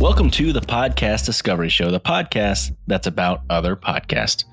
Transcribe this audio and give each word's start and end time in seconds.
Welcome 0.00 0.30
to 0.30 0.52
the 0.52 0.60
Podcast 0.60 1.26
Discovery 1.26 1.68
Show, 1.68 1.90
the 1.90 1.98
podcast 1.98 2.70
that's 2.86 3.08
about 3.08 3.42
other 3.50 3.74
podcasts. 3.74 4.44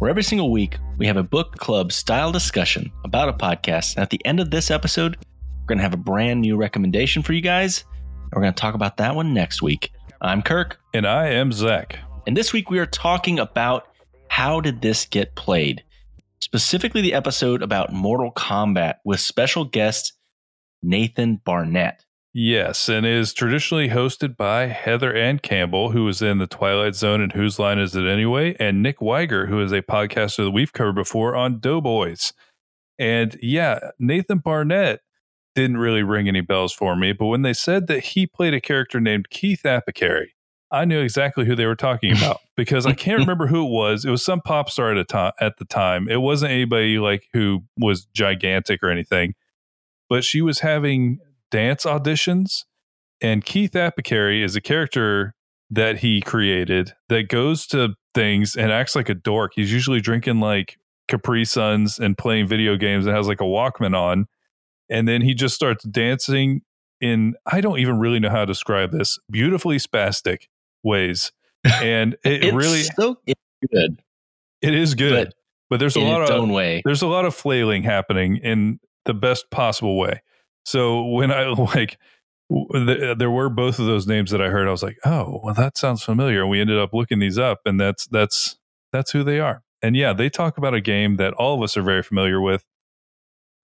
Where 0.00 0.10
every 0.10 0.24
single 0.24 0.50
week 0.50 0.76
we 0.98 1.06
have 1.06 1.16
a 1.16 1.22
book 1.22 1.54
club 1.54 1.92
style 1.92 2.32
discussion 2.32 2.90
about 3.04 3.28
a 3.28 3.32
podcast. 3.32 3.94
And 3.94 4.02
at 4.02 4.10
the 4.10 4.20
end 4.26 4.40
of 4.40 4.50
this 4.50 4.72
episode, 4.72 5.18
we're 5.60 5.66
going 5.66 5.78
to 5.78 5.84
have 5.84 5.94
a 5.94 5.98
brand 5.98 6.40
new 6.40 6.56
recommendation 6.56 7.22
for 7.22 7.32
you 7.32 7.40
guys. 7.40 7.84
And 7.94 8.32
we're 8.32 8.42
going 8.42 8.54
to 8.54 8.60
talk 8.60 8.74
about 8.74 8.96
that 8.96 9.14
one 9.14 9.32
next 9.32 9.62
week. 9.62 9.92
I'm 10.20 10.42
Kirk. 10.42 10.80
And 10.92 11.06
I 11.06 11.28
am 11.28 11.52
Zach. 11.52 12.00
And 12.26 12.36
this 12.36 12.52
week 12.52 12.68
we 12.68 12.80
are 12.80 12.86
talking 12.86 13.38
about 13.38 13.86
how 14.26 14.60
did 14.60 14.82
this 14.82 15.06
get 15.06 15.36
played? 15.36 15.84
Specifically, 16.40 17.02
the 17.02 17.14
episode 17.14 17.62
about 17.62 17.92
Mortal 17.92 18.32
Kombat 18.32 18.94
with 19.04 19.20
special 19.20 19.64
guest 19.64 20.14
Nathan 20.82 21.40
Barnatt. 21.46 21.98
Yes, 22.34 22.88
and 22.88 23.04
is 23.04 23.34
traditionally 23.34 23.90
hosted 23.90 24.38
by 24.38 24.66
Heather 24.66 25.14
Anne 25.14 25.38
Campbell, 25.38 25.90
who 25.90 26.04
was 26.04 26.22
in 26.22 26.38
The 26.38 26.46
Twilight 26.46 26.94
Zone 26.94 27.20
and 27.20 27.32
Whose 27.32 27.58
Line 27.58 27.78
Is 27.78 27.94
It 27.94 28.06
Anyway, 28.06 28.56
and 28.58 28.82
Nick 28.82 29.02
Wiger, 29.02 29.46
who 29.46 29.60
is 29.60 29.70
a 29.70 29.82
podcaster 29.82 30.44
that 30.44 30.50
we've 30.50 30.72
covered 30.72 30.94
before 30.94 31.36
on 31.36 31.60
Doughboys. 31.60 32.32
And 32.98 33.36
yeah, 33.42 33.90
Nathan 33.98 34.40
Barnatt 34.40 34.98
didn't 35.54 35.76
really 35.76 36.02
ring 36.02 36.26
any 36.26 36.40
bells 36.40 36.72
for 36.72 36.96
me, 36.96 37.12
but 37.12 37.26
when 37.26 37.42
they 37.42 37.52
said 37.52 37.86
that 37.88 38.00
he 38.00 38.26
played 38.26 38.54
a 38.54 38.62
character 38.62 38.98
named 38.98 39.28
Keith 39.28 39.66
Apicary, 39.66 40.28
I 40.70 40.86
knew 40.86 41.00
exactly 41.00 41.44
who 41.44 41.54
they 41.54 41.66
were 41.66 41.76
talking 41.76 42.16
about 42.16 42.40
because 42.56 42.86
I 42.86 42.94
can't 42.94 43.20
remember 43.20 43.46
who 43.46 43.66
it 43.66 43.70
was. 43.70 44.06
It 44.06 44.10
was 44.10 44.24
some 44.24 44.40
pop 44.40 44.70
star 44.70 44.96
at 44.96 45.12
a 45.12 45.32
at 45.38 45.58
the 45.58 45.66
time. 45.66 46.08
It 46.08 46.22
wasn't 46.22 46.52
anybody 46.52 46.98
like 46.98 47.28
who 47.34 47.64
was 47.76 48.06
gigantic 48.06 48.82
or 48.82 48.88
anything, 48.88 49.34
but 50.08 50.24
she 50.24 50.40
was 50.40 50.60
having 50.60 51.18
dance 51.52 51.84
auditions. 51.84 52.64
And 53.20 53.44
Keith 53.44 53.76
Apicary 53.76 54.42
is 54.42 54.56
a 54.56 54.60
character 54.60 55.34
that 55.70 55.98
he 55.98 56.20
created 56.20 56.92
that 57.08 57.28
goes 57.28 57.66
to 57.68 57.94
things 58.14 58.56
and 58.56 58.72
acts 58.72 58.96
like 58.96 59.08
a 59.08 59.14
dork. 59.14 59.52
He's 59.54 59.72
usually 59.72 60.00
drinking 60.00 60.40
like 60.40 60.78
Capri 61.06 61.44
Suns 61.44 62.00
and 62.00 62.18
playing 62.18 62.48
video 62.48 62.76
games 62.76 63.06
and 63.06 63.14
has 63.14 63.28
like 63.28 63.40
a 63.40 63.44
Walkman 63.44 63.96
on. 63.96 64.26
And 64.90 65.06
then 65.06 65.22
he 65.22 65.34
just 65.34 65.54
starts 65.54 65.84
dancing 65.84 66.62
in, 67.00 67.34
I 67.46 67.60
don't 67.60 67.78
even 67.78 67.98
really 67.98 68.18
know 68.18 68.28
how 68.30 68.40
to 68.40 68.46
describe 68.46 68.90
this, 68.90 69.18
beautifully 69.30 69.76
spastic 69.76 70.48
ways. 70.82 71.30
And 71.80 72.16
it 72.24 72.52
really 72.52 72.82
so 72.82 73.18
good. 73.24 74.02
It 74.62 74.74
is 74.74 74.96
good. 74.96 75.28
But, 75.28 75.34
but 75.70 75.78
there's 75.78 75.94
a 75.94 76.00
lot 76.00 76.28
of 76.28 76.48
way. 76.50 76.82
there's 76.84 77.02
a 77.02 77.06
lot 77.06 77.24
of 77.24 77.36
flailing 77.36 77.84
happening 77.84 78.38
in 78.38 78.80
the 79.04 79.14
best 79.14 79.48
possible 79.50 79.96
way. 79.96 80.22
So 80.64 81.04
when 81.04 81.30
I 81.30 81.46
like, 81.74 81.98
uh, 82.52 83.14
there 83.14 83.30
were 83.30 83.48
both 83.48 83.78
of 83.78 83.86
those 83.86 84.06
names 84.06 84.30
that 84.30 84.42
I 84.42 84.48
heard. 84.48 84.68
I 84.68 84.70
was 84.70 84.82
like, 84.82 84.98
oh, 85.04 85.40
well, 85.42 85.54
that 85.54 85.78
sounds 85.78 86.02
familiar. 86.02 86.42
And 86.42 86.50
we 86.50 86.60
ended 86.60 86.78
up 86.78 86.92
looking 86.92 87.18
these 87.18 87.38
up, 87.38 87.60
and 87.64 87.80
that's 87.80 88.06
that's 88.06 88.58
that's 88.92 89.12
who 89.12 89.24
they 89.24 89.40
are. 89.40 89.62
And 89.82 89.96
yeah, 89.96 90.12
they 90.12 90.28
talk 90.28 90.58
about 90.58 90.74
a 90.74 90.80
game 90.80 91.16
that 91.16 91.32
all 91.34 91.54
of 91.54 91.62
us 91.62 91.76
are 91.76 91.82
very 91.82 92.02
familiar 92.02 92.40
with, 92.40 92.64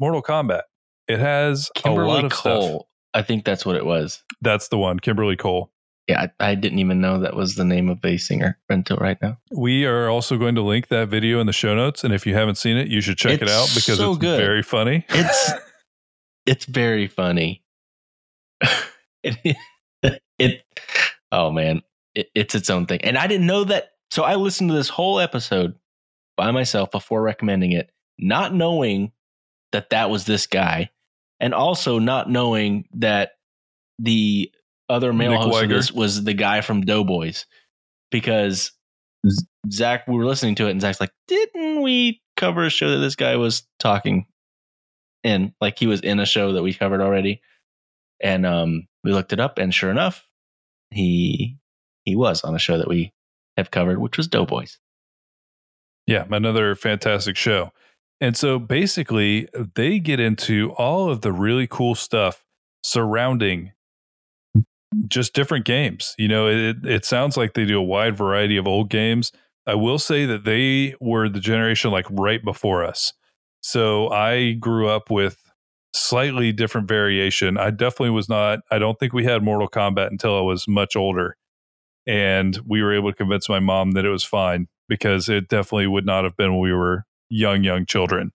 Mortal 0.01 0.23
Kombat. 0.23 0.63
It 1.07 1.19
has 1.19 1.71
Kimberly 1.75 2.05
a 2.05 2.15
lot 2.15 2.25
of 2.25 2.33
Cole. 2.33 2.63
stuff. 2.63 2.83
I 3.15 3.23
think 3.23 3.45
that's 3.45 3.65
what 3.65 3.77
it 3.77 3.87
was. 3.87 4.23
That's 4.41 4.69
the 4.69 4.79
one, 4.79 5.01
Kimberly 5.01 5.37
Cole. 5.37 5.71
Yeah, 6.07 6.27
I, 6.41 6.51
I, 6.51 6.55
didn't 6.55 6.79
even 6.79 7.03
know 7.03 7.21
that 7.21 7.37
was 7.37 7.57
the 7.57 7.65
name 7.65 7.91
of 7.91 8.03
a 8.03 8.17
singer 8.17 8.59
until 8.71 8.97
right 8.97 9.19
now. 9.21 9.37
We 9.53 9.85
are 9.85 10.09
also 10.09 10.39
going 10.39 10.55
to 10.55 10.63
link 10.63 10.89
that 10.89 11.09
video 11.09 11.39
in 11.39 11.47
the 11.47 11.53
show 11.53 11.75
notes, 11.75 12.03
and 12.03 12.15
if 12.15 12.27
you 12.27 12.35
haven't 12.35 12.55
seen 12.55 12.79
it, 12.79 12.89
you 12.89 13.03
should 13.03 13.19
check 13.19 13.43
it's 13.43 13.51
it 13.51 13.55
out 13.55 13.69
because 13.75 13.99
so 13.99 14.13
it's 14.13 14.19
good. 14.19 14.39
very 14.39 14.63
funny. 14.63 15.05
It's 15.11 15.53
it's 16.49 16.65
very 16.65 17.07
funny. 17.07 17.63
it, 19.23 19.57
it, 20.39 20.63
oh 21.31 21.51
man, 21.51 21.83
it, 22.15 22.31
it's 22.35 22.55
its 22.55 22.71
own 22.71 22.87
thing, 22.87 23.01
and 23.03 23.19
I 23.19 23.27
didn't 23.27 23.47
know 23.47 23.65
that. 23.65 23.91
So 24.11 24.25
I 24.25 24.37
listened 24.37 24.71
to 24.71 24.75
this 24.77 24.89
whole 24.89 25.21
episode 25.21 25.75
by 26.37 26.51
myself 26.51 26.91
before 26.91 27.21
recommending 27.21 27.73
it, 27.73 27.93
not 28.19 28.55
knowing 28.55 29.13
that 29.73 29.91
that 29.91 30.09
was 30.09 30.25
this 30.25 30.47
guy, 30.47 30.91
and 31.39 31.53
also 31.53 31.99
not 31.99 32.31
knowing 32.31 32.89
that 32.95 33.33
the 33.99 34.51
other 34.89 35.13
male 35.13 35.33
Nick 35.33 35.41
host 35.41 35.69
this 35.69 35.93
was 35.93 36.25
the 36.25 36.35
guy 36.35 36.63
from 36.63 36.81
Doughboys, 36.81 37.45
because 38.11 38.73
Zach, 39.71 40.09
we 40.09 40.17
were 40.17 40.25
listening 40.25 40.55
to 40.57 40.67
it, 40.67 40.71
and 40.71 40.81
Zach's 40.81 41.01
like, 41.01 41.13
"Didn't 41.27 41.83
we 41.83 42.23
cover 42.37 42.65
a 42.65 42.71
show 42.71 42.89
that 42.91 42.99
this 42.99 43.17
guy 43.17 43.37
was 43.37 43.65
talking 43.79 44.27
in? 45.25 45.55
Like 45.61 45.79
he 45.79 45.87
was 45.87 46.01
in 46.01 46.21
a 46.21 46.27
show 46.27 46.53
that 46.53 46.63
we 46.63 46.75
covered 46.75 47.01
already?" 47.01 47.41
And 48.21 48.45
um, 48.47 48.89
we 49.05 49.13
looked 49.13 49.33
it 49.33 49.41
up, 49.41 49.59
and 49.59 49.73
sure 49.73 49.91
enough, 49.91 50.27
he 50.91 51.59
he 52.05 52.17
was 52.17 52.43
on 52.43 52.55
a 52.55 52.59
show 52.59 52.79
that 52.79 52.89
we 52.89 53.13
have 53.57 53.71
covered, 53.71 53.99
which 53.99 54.17
was 54.17 54.29
Doughboys. 54.29 54.79
Yeah, 56.07 56.25
another 56.31 56.75
fantastic 56.75 57.37
show. 57.37 57.73
And 58.21 58.37
so 58.37 58.59
basically, 58.59 59.49
they 59.75 59.99
get 59.99 60.19
into 60.19 60.73
all 60.73 61.11
of 61.11 61.21
the 61.21 61.33
really 61.33 61.67
cool 61.67 61.95
stuff 61.95 62.45
surrounding 62.83 63.73
just 65.07 65.35
different 65.35 65.65
games. 65.65 66.15
You 66.19 66.29
know, 66.29 66.49
it, 66.49 66.85
it 66.85 67.05
sounds 67.05 67.37
like 67.37 67.55
they 67.55 67.65
do 67.65 67.79
a 67.79 67.83
wide 67.83 68.17
variety 68.17 68.57
of 68.57 68.67
old 68.67 68.89
games. 68.89 69.33
I 69.67 69.75
will 69.75 69.99
say 69.99 70.25
that 70.25 70.45
they 70.45 70.95
were 70.99 71.29
the 71.29 71.41
generation 71.41 71.91
like 71.91 72.07
right 72.11 72.43
before 72.43 72.85
us. 72.85 73.13
So 73.61 74.09
I 74.11 74.53
grew 74.53 74.89
up 74.89 75.11
with 75.11 75.39
slightly 75.95 76.53
different 76.53 76.89
variation. 76.89 77.57
I 77.59 77.71
definitely 77.71 78.11
was 78.11 78.29
not, 78.29 78.61
I 78.71 78.79
don't 78.79 78.99
think 78.99 79.13
we 79.13 79.25
had 79.25 79.43
Mortal 79.43 79.69
Kombat 79.69 80.09
until 80.09 80.37
I 80.37 80.43
was 80.43 80.67
much 80.69 80.97
older. 80.97 81.37
And 82.07 82.59
we 82.67 82.83
were 82.83 82.95
able 82.95 83.11
to 83.11 83.17
convince 83.17 83.49
my 83.49 83.61
mom 83.61 83.93
that 83.93 84.05
it 84.05 84.11
was 84.11 84.25
fine 84.25 84.69
because 84.89 85.29
it 85.29 85.49
definitely 85.49 85.87
would 85.87 86.07
not 86.07 86.25
have 86.25 86.37
been 86.37 86.53
when 86.53 86.61
we 86.61 86.73
were 86.73 87.05
young, 87.29 87.63
young 87.65 87.85
children. 87.85 88.33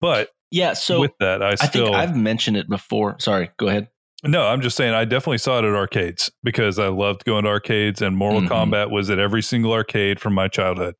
But 0.00 0.30
Yeah. 0.50 0.74
So 0.74 1.00
with 1.00 1.12
that, 1.20 1.42
I 1.42 1.50
I 1.50 1.54
still 1.54 1.86
think 1.86 1.96
I've 1.96 2.16
mentioned 2.16 2.56
it 2.58 2.68
before. 2.68 3.16
Sorry, 3.20 3.50
go 3.56 3.68
ahead. 3.68 3.88
no, 4.24 4.46
I'm 4.46 4.60
just 4.60 4.76
saying 4.76 4.92
I 4.92 5.04
definitely 5.06 5.38
saw 5.38 5.58
it 5.58 5.64
at 5.64 5.74
arcades 5.74 6.30
because 6.42 6.78
I 6.78 6.88
loved 6.88 7.24
going 7.24 7.44
to 7.44 7.50
arcades 7.50 8.02
and 8.02 8.16
Mortal 8.16 8.42
Mhm. 8.42 8.48
Kombat 8.48 8.90
was 8.90 9.08
at 9.08 9.18
every 9.18 9.42
single 9.42 9.72
arcade 9.72 10.20
from 10.20 10.34
my 10.34 10.48
childhood. 10.48 10.94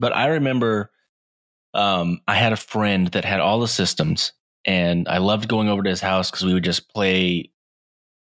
But 0.00 0.14
I 0.14 0.26
remember 0.26 0.90
um, 1.74 2.20
I 2.26 2.34
had 2.34 2.52
a 2.52 2.56
friend 2.56 3.08
that 3.08 3.24
had 3.24 3.40
all 3.40 3.60
the 3.60 3.68
systems, 3.68 4.32
and 4.64 5.08
I 5.08 5.18
loved 5.18 5.48
going 5.48 5.68
over 5.68 5.82
to 5.82 5.90
his 5.90 6.00
house 6.00 6.30
because 6.30 6.44
we 6.44 6.54
would 6.54 6.64
just 6.64 6.88
play 6.88 7.50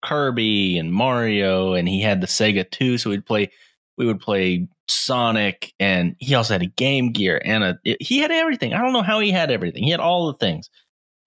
Kirby 0.03 0.77
and 0.77 0.91
Mario, 0.93 1.73
and 1.73 1.87
he 1.87 2.01
had 2.01 2.21
the 2.21 2.27
Sega 2.27 2.69
too, 2.69 2.97
so 2.97 3.09
we'd 3.09 3.25
play. 3.25 3.51
We 3.97 4.07
would 4.07 4.19
play 4.19 4.67
Sonic, 4.87 5.73
and 5.79 6.15
he 6.19 6.33
also 6.35 6.53
had 6.53 6.63
a 6.63 6.67
Game 6.67 7.11
Gear 7.11 7.39
and 7.43 7.63
a. 7.63 7.77
he 7.99 8.19
had 8.19 8.31
everything. 8.31 8.73
I 8.73 8.81
don't 8.81 8.93
know 8.93 9.03
how 9.03 9.19
he 9.19 9.31
had 9.31 9.51
everything. 9.51 9.83
He 9.83 9.91
had 9.91 9.99
all 9.99 10.27
the 10.27 10.37
things. 10.37 10.69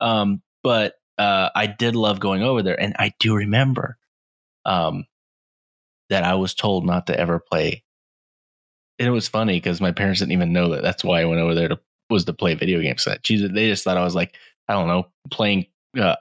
Um, 0.01 0.43
but 0.65 0.95
uh, 1.19 1.51
I 1.55 1.67
did 1.67 1.95
love 1.95 2.19
going 2.21 2.43
over 2.43 2.63
there, 2.63 2.81
and 2.81 2.97
I 2.99 3.13
do 3.21 3.37
remember 3.37 3.99
um, 4.65 5.05
that 6.11 6.25
I 6.25 6.35
was 6.35 6.55
told 6.55 6.87
not 6.87 7.07
to 7.07 7.19
ever 7.19 7.39
play 7.39 7.85
and 8.99 9.07
it 9.09 9.13
was 9.13 9.29
funny 9.29 9.57
because 9.59 9.81
my 9.81 9.93
parents 9.93 10.21
didn't 10.21 10.33
even 10.33 10.53
know 10.53 10.71
that. 10.71 10.83
That's 10.83 11.05
why 11.05 11.21
I 11.21 11.27
went 11.27 11.41
over 11.41 11.55
there 11.55 11.69
to 11.69 11.79
was 12.11 12.25
to 12.27 12.33
play 12.33 12.55
video 12.55 12.81
games. 12.81 13.05
That 13.05 13.23
Jesus, 13.23 13.51
they 13.53 13.69
just 13.69 13.85
thought 13.85 13.97
I 13.97 14.05
was 14.05 14.15
like 14.15 14.35
I 14.69 14.75
don't 14.75 14.89
know 14.89 15.07
playing 15.31 15.67
uh, 15.99 16.17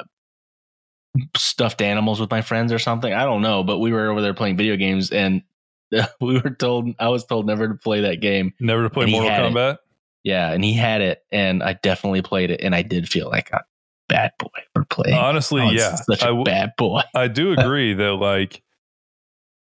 stuffed 1.36 1.82
animals 1.82 2.20
with 2.20 2.32
my 2.32 2.42
friends 2.42 2.72
or 2.72 2.80
something. 2.80 3.14
I 3.14 3.24
don't 3.24 3.42
know, 3.42 3.64
but 3.64 3.80
we 3.80 3.92
were 3.92 4.10
over 4.10 4.22
there 4.22 4.34
playing 4.34 4.58
video 4.58 4.76
games, 4.76 5.12
and 5.12 5.42
we 6.22 6.40
were 6.40 6.52
told 6.52 6.94
I 7.00 7.10
was 7.10 7.26
told 7.26 7.46
never 7.46 7.68
to 7.68 7.76
play 7.76 8.02
that 8.02 8.22
game. 8.22 8.54
Never 8.60 8.84
to 8.84 8.90
play 8.90 9.06
Mortal 9.06 9.30
had 9.30 9.44
it. 9.44 9.54
Kombat. 9.54 9.78
Yeah, 10.24 10.52
and 10.52 10.64
he 10.64 10.74
had 10.74 11.02
it, 11.02 11.24
and 11.32 11.62
I 11.62 11.74
definitely 11.74 12.24
played 12.24 12.50
it, 12.50 12.62
and 12.62 12.74
I 12.74 12.82
did 12.82 13.08
feel 13.08 13.30
like 13.30 13.52
a 13.52 13.64
bad 14.10 14.32
boy 14.40 14.60
for 14.74 14.84
playing. 14.86 15.16
Honestly, 15.16 15.62
I 15.62 15.66
was 15.66 15.76
yeah. 15.76 15.96
such 15.96 16.24
I 16.24 16.28
a 16.28 16.30
w- 16.30 16.44
bad 16.44 16.74
boy. 16.78 17.02
I 17.16 17.28
do 17.28 17.54
agree 17.58 17.94
that 17.94 18.14
like 18.14 18.64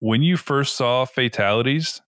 when 0.01 0.23
you 0.23 0.37
first 0.37 0.77
saw 0.77 1.05
fatalities, 1.05 2.01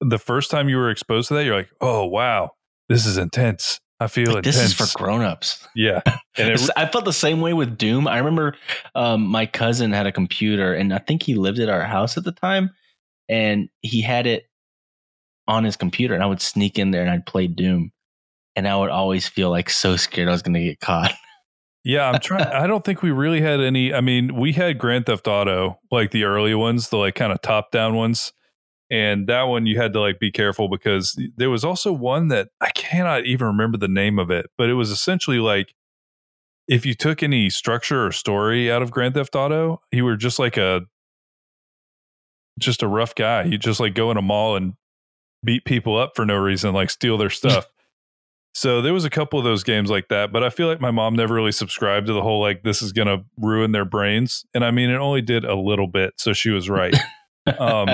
the 0.00 0.18
first 0.18 0.50
time 0.50 0.68
you 0.68 0.76
were 0.76 0.90
exposed 0.90 1.28
to 1.28 1.34
that, 1.34 1.44
you're 1.44 1.56
like, 1.56 1.70
oh 1.80 2.06
wow, 2.06 2.52
this 2.90 3.06
is 3.06 3.16
intense. 3.16 3.80
I 4.02 4.06
feel 4.06 4.28
Like, 4.28 4.38
intense. 4.38 4.56
this 4.56 4.64
is 4.66 4.72
for 4.92 4.98
grown-ups. 4.98 5.66
yeah. 5.74 6.00
And 6.38 6.48
it, 6.48 6.52
It's- 6.54 6.70
I 6.76 6.86
felt 6.86 7.04
the 7.06 7.12
same 7.12 7.40
way 7.40 7.52
with 7.54 7.76
Doom. 7.78 8.06
I 8.06 8.18
remember 8.18 8.54
um, 8.94 9.22
my 9.26 9.46
cousin 9.46 9.92
had 9.92 10.06
a 10.06 10.12
computer, 10.12 10.72
and 10.74 10.92
I 10.94 10.98
think 10.98 11.22
he 11.22 11.34
lived 11.34 11.58
at 11.58 11.68
our 11.68 11.82
house 11.84 12.16
at 12.18 12.24
the 12.24 12.32
time, 12.32 12.70
and 13.28 13.68
he 13.82 14.00
had 14.02 14.26
it 14.26 14.44
on 15.48 15.64
his 15.64 15.76
computer, 15.76 16.14
and 16.14 16.22
I 16.22 16.26
would 16.26 16.40
sneak 16.40 16.78
in 16.78 16.92
there 16.92 17.02
and 17.02 17.10
I'd 17.10 17.26
play 17.26 17.46
Doom, 17.46 17.90
and 18.56 18.66
I 18.68 18.76
would 18.76 18.90
always 18.90 19.26
feel 19.28 19.50
like 19.50 19.68
so 19.68 19.96
scared 19.96 20.28
I 20.28 20.32
was 20.32 20.42
going 20.42 20.54
to 20.54 20.64
get 20.64 20.80
caught. 20.80 21.12
yeah, 21.84 22.08
I'm 22.08 22.20
trying. 22.20 22.46
I 22.52 22.66
don't 22.66 22.84
think 22.84 23.02
we 23.02 23.10
really 23.10 23.40
had 23.40 23.60
any. 23.60 23.92
I 23.92 24.00
mean, 24.00 24.34
we 24.36 24.52
had 24.52 24.78
Grand 24.78 25.06
Theft 25.06 25.26
Auto, 25.28 25.78
like 25.90 26.10
the 26.12 26.24
early 26.24 26.54
ones, 26.54 26.88
the 26.90 26.96
like 26.96 27.16
kind 27.16 27.32
of 27.32 27.42
top 27.42 27.70
down 27.72 27.94
ones. 27.96 28.32
And 28.90 29.28
that 29.28 29.44
one 29.44 29.66
you 29.66 29.78
had 29.78 29.92
to 29.92 30.00
like 30.00 30.18
be 30.18 30.32
careful 30.32 30.68
because 30.68 31.18
there 31.36 31.50
was 31.50 31.64
also 31.64 31.92
one 31.92 32.28
that 32.28 32.48
I 32.60 32.70
cannot 32.70 33.24
even 33.24 33.46
remember 33.46 33.78
the 33.78 33.88
name 33.88 34.18
of 34.18 34.30
it, 34.30 34.46
but 34.58 34.68
it 34.68 34.74
was 34.74 34.90
essentially 34.90 35.38
like 35.38 35.74
if 36.66 36.86
you 36.86 36.94
took 36.94 37.22
any 37.22 37.50
structure 37.50 38.06
or 38.06 38.12
story 38.12 38.70
out 38.70 38.82
of 38.82 38.90
Grand 38.90 39.14
Theft 39.14 39.34
Auto, 39.34 39.80
you 39.90 40.04
were 40.04 40.16
just 40.16 40.38
like 40.38 40.56
a 40.56 40.82
just 42.58 42.82
a 42.82 42.88
rough 42.88 43.14
guy. 43.14 43.44
You 43.44 43.58
just 43.58 43.80
like 43.80 43.94
go 43.94 44.10
in 44.10 44.16
a 44.16 44.22
mall 44.22 44.56
and 44.56 44.74
beat 45.44 45.64
people 45.64 45.96
up 45.96 46.12
for 46.14 46.24
no 46.24 46.36
reason, 46.36 46.72
like 46.72 46.90
steal 46.90 47.16
their 47.16 47.30
stuff. 47.30 47.66
so 48.54 48.82
there 48.82 48.92
was 48.92 49.04
a 49.04 49.10
couple 49.10 49.38
of 49.38 49.44
those 49.44 49.62
games 49.62 49.90
like 49.90 50.08
that, 50.08 50.32
but 50.32 50.42
I 50.42 50.50
feel 50.50 50.66
like 50.66 50.80
my 50.80 50.90
mom 50.90 51.14
never 51.14 51.34
really 51.34 51.52
subscribed 51.52 52.06
to 52.08 52.12
the 52.12 52.22
whole 52.22 52.40
like 52.40 52.62
this 52.62 52.82
is 52.82 52.92
gonna 52.92 53.24
ruin 53.36 53.72
their 53.72 53.84
brains. 53.84 54.44
And 54.54 54.64
I 54.64 54.70
mean, 54.70 54.90
it 54.90 54.96
only 54.96 55.22
did 55.22 55.44
a 55.44 55.54
little 55.56 55.86
bit, 55.86 56.14
so 56.16 56.32
she 56.32 56.50
was 56.50 56.68
right. 56.68 56.94
um, 57.58 57.88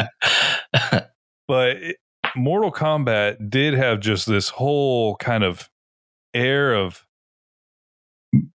but 1.49 1.77
Mortal 2.35 2.73
Kombat 2.73 3.51
did 3.51 3.75
have 3.75 4.01
just 4.01 4.27
this 4.27 4.49
whole 4.49 5.17
kind 5.17 5.45
of 5.45 5.71
air 6.35 6.75
of 6.75 7.07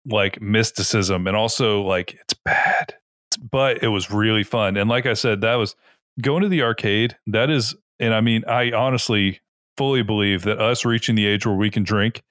like 0.06 0.42
mysticism 0.42 1.26
and 1.28 1.36
also 1.36 1.82
like 1.82 2.14
it's 2.14 2.36
bad 2.46 2.96
but 3.40 3.82
it 3.84 3.88
was 3.88 4.12
really 4.12 4.44
fun. 4.44 4.78
And 4.78 4.90
like 4.90 5.06
i 5.06 5.14
said 5.14 5.42
that 5.42 5.56
was 5.56 5.76
going 6.22 6.44
to 6.44 6.50
the 6.50 6.62
arcade 6.62 7.18
that 7.28 7.50
is 7.50 7.74
and 8.00 8.14
i 8.14 8.20
mean 8.20 8.44
i 8.46 8.72
honestly 8.72 9.40
fully 9.78 10.04
believe 10.04 10.44
that 10.44 10.60
us 10.60 10.84
reaching 10.84 11.16
the 11.16 11.26
age 11.26 11.46
where 11.46 11.56
we 11.56 11.72
can 11.72 11.84
drink 11.84 12.22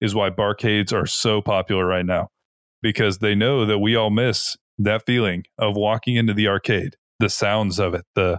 is 0.00 0.14
why 0.14 0.28
barcades 0.28 0.92
are 0.92 1.06
so 1.06 1.40
popular 1.40 1.86
right 1.86 2.04
now 2.04 2.28
because 2.82 3.18
they 3.18 3.34
know 3.34 3.64
that 3.64 3.78
we 3.78 3.96
all 3.96 4.10
miss 4.10 4.56
that 4.78 5.04
feeling 5.06 5.44
of 5.58 5.74
walking 5.74 6.16
into 6.16 6.34
the 6.34 6.46
arcade 6.46 6.96
the 7.18 7.30
sounds 7.30 7.78
of 7.78 7.94
it 7.94 8.04
the 8.14 8.38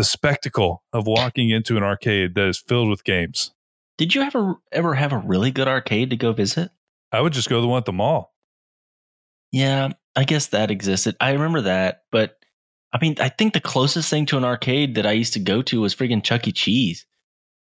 the 0.00 0.04
spectacle 0.04 0.82
of 0.92 1.06
walking 1.06 1.50
into 1.50 1.76
an 1.76 1.82
arcade 1.82 2.34
that 2.34 2.48
is 2.48 2.58
filled 2.58 2.88
with 2.88 3.04
games 3.04 3.52
did 3.98 4.14
you 4.14 4.22
ever 4.22 4.54
ever 4.72 4.94
have 4.94 5.12
a 5.12 5.18
really 5.18 5.50
good 5.50 5.68
arcade 5.68 6.10
to 6.10 6.16
go 6.16 6.32
visit 6.32 6.70
I 7.12 7.20
would 7.20 7.32
just 7.32 7.48
go 7.48 7.56
to 7.56 7.62
the 7.62 7.68
one 7.68 7.78
at 7.78 7.84
the 7.84 7.92
mall. 7.92 8.34
Yeah, 9.52 9.90
I 10.14 10.24
guess 10.24 10.48
that 10.48 10.70
existed. 10.70 11.16
I 11.20 11.32
remember 11.32 11.62
that, 11.62 12.02
but 12.12 12.36
I 12.92 12.98
mean, 13.00 13.16
I 13.20 13.28
think 13.28 13.52
the 13.52 13.60
closest 13.60 14.10
thing 14.10 14.26
to 14.26 14.36
an 14.36 14.44
arcade 14.44 14.94
that 14.96 15.06
I 15.06 15.12
used 15.12 15.32
to 15.34 15.40
go 15.40 15.62
to 15.62 15.80
was 15.80 15.94
freaking 15.94 16.22
Chuck 16.22 16.46
E. 16.46 16.52
Cheese. 16.52 17.06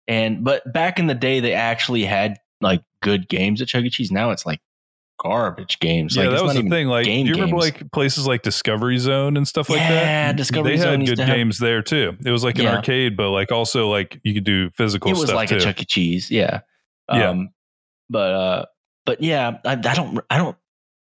And 0.06 0.44
but 0.44 0.70
back 0.72 0.98
in 0.98 1.06
the 1.06 1.14
day, 1.14 1.40
they 1.40 1.52
actually 1.52 2.04
had 2.04 2.38
like 2.60 2.82
good 3.02 3.28
games 3.28 3.62
at 3.62 3.68
Chuck 3.68 3.84
E. 3.84 3.90
Cheese. 3.90 4.10
Now 4.10 4.30
it's 4.30 4.46
like 4.46 4.60
garbage 5.18 5.78
games. 5.80 6.16
Yeah, 6.16 6.24
like, 6.24 6.36
that 6.36 6.44
was 6.44 6.54
the 6.54 6.68
thing. 6.68 6.88
Like, 6.88 7.04
do 7.04 7.10
you 7.12 7.32
remember 7.32 7.56
games. 7.60 7.64
like 7.80 7.92
places 7.92 8.26
like 8.26 8.42
Discovery 8.42 8.98
Zone 8.98 9.36
and 9.36 9.46
stuff 9.46 9.68
like 9.68 9.80
that? 9.80 9.90
Yeah, 9.90 10.32
Discovery 10.32 10.72
they 10.76 10.82
Zone 10.82 11.00
had 11.00 11.08
good 11.08 11.16
to 11.16 11.24
have- 11.24 11.36
games 11.36 11.58
there 11.58 11.82
too. 11.82 12.16
It 12.24 12.30
was 12.30 12.44
like 12.44 12.58
an 12.58 12.64
Yeah. 12.64 12.76
arcade, 12.76 13.16
but 13.16 13.30
like 13.30 13.52
also 13.52 13.88
like 13.88 14.20
you 14.22 14.34
could 14.34 14.44
do 14.44 14.70
physical 14.70 15.10
it 15.10 15.16
was 15.18 15.32
like 15.32 15.48
too. 15.48 15.56
a 15.56 15.60
Chuck 15.60 15.80
E. 15.80 15.84
Cheese, 15.84 16.30
yeah. 16.30 16.60
Yeah. 17.12 17.30
Um, 17.30 17.50
but 18.10 18.34
uh, 18.34 18.64
but 19.06 19.22
yeah, 19.22 19.58
I, 19.64 19.72
I 19.72 19.76
don't, 19.76 20.20
I 20.30 20.38
don't, 20.38 20.56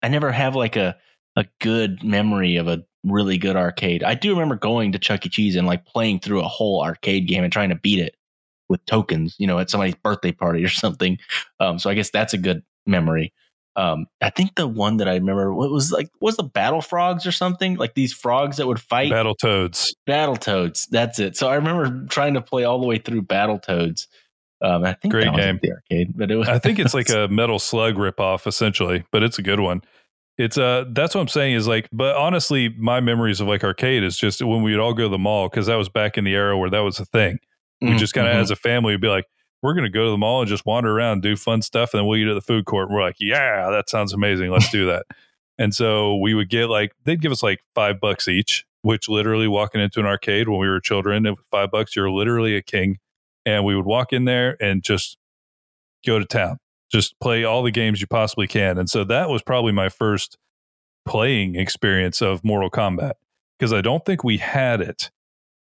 I 0.02 0.08
never 0.08 0.30
have 0.32 0.54
like 0.54 0.76
a 0.76 0.96
a 1.36 1.46
good 1.60 2.02
memory 2.04 2.56
of 2.56 2.68
a 2.68 2.84
really 3.02 3.36
good 3.38 3.56
arcade. 3.56 4.02
I 4.04 4.14
do 4.14 4.30
remember 4.30 4.54
going 4.56 4.92
to 4.92 4.98
Chuck 4.98 5.26
E. 5.26 5.28
Cheese 5.28 5.56
and 5.56 5.66
like 5.66 5.84
playing 5.84 6.20
through 6.20 6.40
a 6.40 6.48
whole 6.48 6.82
arcade 6.82 7.26
game 7.26 7.42
and 7.44 7.52
trying 7.52 7.70
to 7.70 7.74
beat 7.74 7.98
it 7.98 8.16
with 8.68 8.84
tokens, 8.86 9.34
you 9.38 9.46
know, 9.46 9.58
at 9.58 9.68
somebody's 9.68 9.94
birthday 9.96 10.32
party 10.32 10.64
or 10.64 10.68
something. 10.70 11.18
Um, 11.60 11.78
so 11.78 11.90
I 11.90 11.94
guess 11.94 12.10
that's 12.10 12.32
a 12.34 12.38
good 12.38 12.62
memory. 12.86 13.32
Um, 13.76 14.06
I 14.20 14.30
think 14.30 14.54
the 14.54 14.68
one 14.68 14.98
that 14.98 15.08
I 15.08 15.14
remember 15.14 15.52
what 15.52 15.70
was 15.70 15.90
like 15.90 16.08
was 16.20 16.36
the 16.36 16.44
battle 16.44 16.80
frogs 16.80 17.26
or 17.26 17.32
something 17.32 17.74
like 17.76 17.94
these 17.94 18.12
frogs 18.12 18.58
that 18.58 18.66
would 18.68 18.80
fight 18.80 19.10
Battle 19.10 19.34
Toads. 19.34 19.94
Battle 20.06 20.36
toads, 20.36 20.86
That's 20.86 21.18
it. 21.18 21.36
So 21.36 21.48
I 21.48 21.56
remember 21.56 22.06
trying 22.08 22.34
to 22.34 22.40
play 22.40 22.62
all 22.64 22.80
the 22.80 22.86
way 22.86 22.98
through 22.98 23.22
Battletoads. 23.22 24.06
Um, 24.62 24.84
I 24.84 24.92
think 24.94 25.12
Great 25.12 25.34
game. 25.34 25.58
the 25.60 25.72
arcade, 25.72 26.16
but 26.16 26.30
it 26.30 26.36
was. 26.36 26.48
I 26.48 26.58
think 26.60 26.78
it's 26.78 26.94
like 26.94 27.10
a 27.10 27.26
Metal 27.28 27.58
Slug 27.58 27.96
ripoff 27.96 28.46
essentially, 28.46 29.04
but 29.10 29.22
it's 29.24 29.38
a 29.38 29.42
good 29.42 29.60
one. 29.60 29.82
It's 30.38 30.56
uh 30.58 30.84
that's 30.90 31.14
what 31.14 31.20
I'm 31.20 31.28
saying 31.28 31.54
is 31.54 31.66
like, 31.68 31.88
but 31.92 32.16
honestly, 32.16 32.68
my 32.78 33.00
memories 33.00 33.40
of 33.40 33.46
like 33.48 33.62
arcade 33.64 34.02
is 34.04 34.16
just 34.16 34.40
when 34.42 34.62
we 34.62 34.70
would 34.72 34.80
all 34.80 34.94
go 34.94 35.04
to 35.04 35.08
the 35.08 35.18
mall 35.18 35.48
because 35.48 35.66
that 35.66 35.76
was 35.76 35.88
back 35.88 36.16
in 36.16 36.24
the 36.24 36.34
era 36.34 36.56
where 36.56 36.70
that 36.70 36.80
was 36.80 36.98
a 37.00 37.04
thing. 37.04 37.38
We 37.80 37.88
Mhm, 37.90 37.98
just 37.98 38.14
kind 38.14 38.26
of 38.28 38.34
mhm. 38.34 38.40
as 38.40 38.50
a 38.50 38.56
family 38.56 38.94
would 38.94 39.00
be 39.00 39.08
like, 39.08 39.26
we're 39.64 39.72
gonna 39.72 39.88
go 39.88 40.04
to 40.04 40.10
the 40.10 40.18
mall 40.18 40.42
and 40.42 40.48
just 40.48 40.66
wander 40.66 40.94
around, 40.94 41.22
do 41.22 41.36
fun 41.36 41.62
stuff, 41.62 41.94
and 41.94 41.98
then 41.98 42.06
we'll 42.06 42.18
eat 42.18 42.28
at 42.28 42.34
the 42.34 42.42
food 42.42 42.66
court. 42.66 42.88
And 42.88 42.94
we're 42.94 43.02
like, 43.02 43.16
yeah, 43.18 43.70
that 43.70 43.88
sounds 43.88 44.12
amazing. 44.12 44.50
Let's 44.50 44.70
do 44.70 44.84
that. 44.86 45.06
and 45.58 45.74
so 45.74 46.16
we 46.18 46.34
would 46.34 46.50
get 46.50 46.68
like 46.68 46.92
they'd 47.04 47.22
give 47.22 47.32
us 47.32 47.42
like 47.42 47.60
five 47.74 47.98
bucks 47.98 48.28
each, 48.28 48.66
which 48.82 49.08
literally 49.08 49.48
walking 49.48 49.80
into 49.80 50.00
an 50.00 50.06
arcade 50.06 50.50
when 50.50 50.58
we 50.58 50.68
were 50.68 50.80
children, 50.80 51.34
five 51.50 51.70
bucks, 51.70 51.96
you're 51.96 52.10
literally 52.10 52.54
a 52.54 52.60
king. 52.60 52.98
And 53.46 53.64
we 53.64 53.74
would 53.74 53.86
walk 53.86 54.12
in 54.12 54.26
there 54.26 54.58
and 54.62 54.82
just 54.82 55.16
go 56.06 56.18
to 56.18 56.26
town, 56.26 56.58
just 56.92 57.18
play 57.18 57.42
all 57.44 57.62
the 57.62 57.70
games 57.70 58.02
you 58.02 58.06
possibly 58.06 58.46
can. 58.46 58.76
And 58.76 58.90
so 58.90 59.02
that 59.04 59.30
was 59.30 59.40
probably 59.40 59.72
my 59.72 59.88
first 59.88 60.36
playing 61.06 61.56
experience 61.56 62.20
of 62.20 62.44
Mortal 62.44 62.70
Kombat 62.70 63.12
because 63.58 63.72
I 63.72 63.80
don't 63.80 64.04
think 64.04 64.24
we 64.24 64.36
had 64.36 64.82
it 64.82 65.10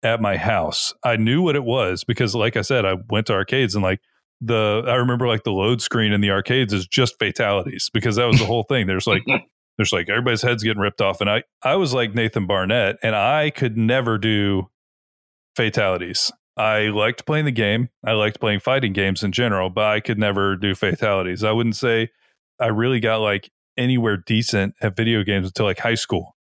at 0.03 0.21
my 0.21 0.37
house. 0.37 0.93
I 1.03 1.17
knew 1.17 1.41
what 1.41 1.55
it 1.55 1.63
was 1.63 2.03
because, 2.03 2.35
like 2.35 2.55
I 2.55 2.61
said, 2.61 2.85
I 2.85 2.95
went 3.09 3.27
to 3.27 3.33
arcades 3.33 3.75
and 3.75 3.83
like 3.83 3.99
the 4.41 4.83
I 4.87 4.95
remember 4.95 5.27
like 5.27 5.43
the 5.43 5.51
load 5.51 5.81
screen 5.81 6.11
in 6.11 6.21
the 6.21 6.31
arcades 6.31 6.73
is 6.73 6.87
just 6.87 7.17
fatalities 7.19 7.89
because 7.93 8.17
that 8.17 8.25
was 8.25 8.39
the 8.39 8.45
whole 8.45 8.63
thing. 8.63 8.87
There's 8.87 9.07
like 9.07 9.23
there's 9.77 9.91
like 9.91 10.09
everybody's 10.09 10.41
heads 10.41 10.63
getting 10.63 10.81
ripped 10.81 11.01
off, 11.01 11.21
and 11.21 11.29
I 11.29 11.43
I 11.63 11.75
was 11.75 11.93
like 11.93 12.13
Nathan 12.13 12.47
Barnatt, 12.47 12.97
and 13.01 13.15
I 13.15 13.49
could 13.49 13.77
never 13.77 14.17
do 14.17 14.69
fatalities. 15.55 16.31
I 16.55 16.87
liked 16.87 17.25
playing 17.25 17.45
the 17.45 17.51
game. 17.51 17.89
I 18.03 18.13
liked 18.13 18.39
playing 18.39 18.61
fighting 18.61 18.93
games 18.93 19.23
in 19.23 19.31
general, 19.31 19.69
but 19.69 19.85
I 19.85 19.99
could 19.99 20.17
never 20.17 20.55
do 20.55 20.73
fatalities. 20.73 21.43
I 21.43 21.51
wouldn't 21.51 21.75
say 21.75 22.09
I 22.59 22.67
really 22.67 22.99
got 22.99 23.17
like 23.17 23.51
anywhere 23.77 24.17
decent 24.17 24.73
at 24.81 24.95
video 24.95 25.23
games 25.23 25.47
until 25.47 25.65
like 25.65 25.79
high 25.79 25.95
school 25.95 26.35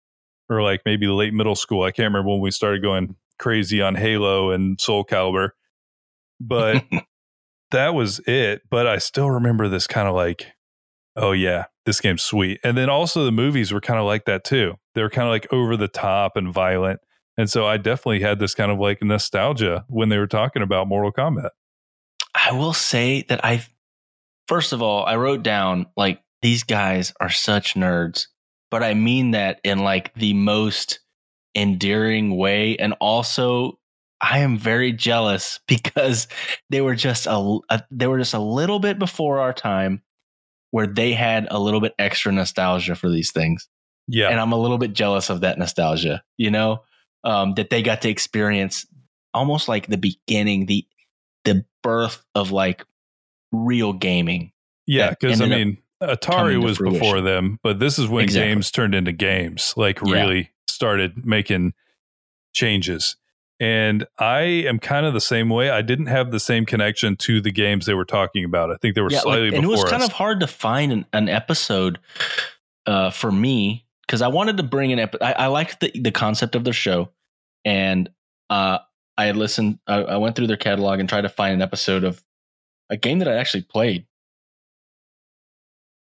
or 0.49 0.61
like 0.61 0.81
maybe 0.85 1.07
late 1.07 1.33
middle 1.33 1.55
school. 1.55 1.83
I 1.83 1.91
can't 1.91 2.05
remember 2.05 2.31
when 2.31 2.39
we 2.39 2.51
started 2.51 2.81
going 2.81 3.15
crazy 3.39 3.81
on 3.81 3.95
Halo 3.95 4.51
and 4.51 4.79
Soul 4.79 5.05
Calibur, 5.05 5.49
but 6.39 6.83
that 7.71 7.93
was 7.93 8.19
it. 8.27 8.61
But 8.69 8.87
I 8.87 8.97
still 8.97 9.29
remember 9.29 9.67
this 9.67 9.87
kind 9.87 10.07
of 10.07 10.15
like, 10.15 10.47
oh 11.15 11.31
yeah, 11.31 11.65
this 11.85 12.01
game's 12.01 12.23
sweet. 12.23 12.59
And 12.63 12.77
then 12.77 12.89
also 12.89 13.25
the 13.25 13.31
movies 13.31 13.71
were 13.71 13.81
kind 13.81 13.99
of 13.99 14.05
like 14.05 14.25
that 14.25 14.43
too. 14.43 14.75
They 14.93 15.01
were 15.01 15.09
kind 15.09 15.27
of 15.27 15.31
like 15.31 15.51
over 15.51 15.77
the 15.77 15.87
top 15.87 16.35
and 16.35 16.53
violent. 16.53 16.99
And 17.37 17.49
so 17.49 17.65
I 17.65 17.77
definitely 17.77 18.21
had 18.21 18.39
this 18.39 18.55
kind 18.55 18.71
of 18.71 18.79
like 18.79 19.03
nostalgia 19.03 19.85
when 19.87 20.09
they 20.09 20.17
were 20.17 20.27
talking 20.27 20.61
about 20.61 20.87
Mortal 20.87 21.11
Kombat. 21.11 21.49
I 22.33 22.53
will 22.53 22.73
say 22.73 23.23
that 23.29 23.43
I, 23.43 23.65
first 24.47 24.73
of 24.73 24.81
all, 24.81 25.05
I 25.05 25.15
wrote 25.15 25.43
down 25.43 25.87
like 25.97 26.21
these 26.41 26.63
guys 26.63 27.13
are 27.19 27.29
such 27.29 27.75
nerds, 27.75 28.27
but 28.71 28.83
I 28.83 28.93
mean 28.93 29.31
that 29.31 29.59
in 29.63 29.79
like 29.79 30.13
the 30.15 30.33
most 30.33 30.99
endearing 31.55 32.37
way. 32.37 32.75
And 32.77 32.93
also, 32.99 33.79
I 34.21 34.39
am 34.39 34.57
very 34.57 34.91
jealous 34.91 35.59
because 35.67 36.27
they 36.69 36.81
were 36.81 36.95
just 36.95 37.27
a, 37.27 37.59
a 37.69 37.83
they 37.91 38.07
were 38.07 38.19
just 38.19 38.33
a 38.33 38.39
little 38.39 38.79
bit 38.79 38.99
before 38.99 39.39
our 39.39 39.53
time 39.53 40.01
where 40.71 40.87
they 40.87 41.13
had 41.13 41.47
a 41.51 41.59
little 41.59 41.79
bit 41.79 41.93
extra 41.97 42.31
nostalgia 42.31 42.95
for 42.95 43.09
these 43.09 43.31
things. 43.31 43.67
Yeah. 44.07 44.29
and 44.29 44.39
I'm 44.39 44.51
a 44.51 44.57
little 44.57 44.77
bit 44.77 44.93
jealous 44.93 45.29
of 45.31 45.41
that 45.41 45.57
nostalgia. 45.57 46.21
You 46.37 46.51
know, 46.51 46.83
um, 47.23 47.55
that 47.55 47.69
they 47.69 47.81
got 47.81 48.01
to 48.03 48.09
experience 48.09 48.85
almost 49.33 49.67
like 49.67 49.87
the 49.87 49.97
beginning, 49.97 50.65
the 50.67 50.85
the 51.43 51.65
birth 51.83 52.23
of 52.35 52.51
like 52.51 52.83
real 53.51 53.93
gaming. 53.93 54.51
yeah. 54.87 55.09
Because 55.11 55.41
I 55.41 55.47
mean, 55.47 55.77
Atari 56.01 56.61
was 56.61 56.77
before 56.77 57.21
them, 57.21 57.59
but 57.63 57.79
this 57.79 57.97
is 57.99 58.07
when 58.07 58.23
Exactly. 58.23 58.49
games 58.51 58.71
turned 58.71 58.95
into 58.95 59.11
games, 59.11 59.73
like 59.77 60.01
really 60.01 60.51
started 60.67 61.25
making 61.25 61.73
changes. 62.53 63.15
And 63.59 64.05
I 64.19 64.41
am 64.41 64.79
kind 64.79 65.05
of 65.05 65.13
the 65.13 65.21
same 65.21 65.49
way. 65.49 65.69
I 65.69 65.81
didn't 65.81 66.07
have 66.07 66.31
the 66.31 66.41
same 66.41 66.65
connection 66.65 67.15
to 67.17 67.39
the 67.39 67.51
games 67.51 67.85
they 67.85 67.93
were 67.93 68.03
talking 68.05 68.43
about. 68.43 68.69
I 68.69 68.75
think 68.75 68.95
they 68.95 69.01
were 69.01 69.09
Yeah, 69.09 69.19
like, 69.19 69.23
slightly 69.23 69.47
and 69.47 69.63
it 69.63 69.67
was 69.67 69.79
before 69.79 69.91
kind 69.91 70.03
us. 70.03 70.09
of 70.09 70.13
hard 70.13 70.41
to 70.41 70.47
find 70.47 70.91
an, 70.91 71.05
an 71.13 71.29
episode 71.29 71.99
uh, 72.85 73.11
for 73.11 73.31
me 73.31 73.85
because 74.05 74.21
I 74.21 74.27
wanted 74.27 74.57
to 74.57 74.63
bring 74.63 74.91
an 74.91 74.99
episode. 74.99 75.23
I, 75.23 75.31
I 75.31 75.47
liked 75.47 75.79
the 75.79 75.91
the 75.97 76.11
concept 76.11 76.55
of 76.55 76.65
their 76.65 76.73
show, 76.73 77.11
and 77.63 78.09
uh, 78.49 78.79
I 79.17 79.25
had 79.25 79.37
listened. 79.37 79.79
I, 79.87 80.01
I 80.01 80.17
went 80.17 80.35
through 80.35 80.47
their 80.47 80.57
catalog 80.57 80.99
and 80.99 81.07
tried 81.07 81.21
to 81.21 81.29
find 81.29 81.53
an 81.53 81.61
episode 81.61 82.03
of 82.03 82.21
a 82.89 82.97
game 82.97 83.19
that 83.19 83.29
I 83.29 83.35
actually 83.35 83.63
played 83.63 84.05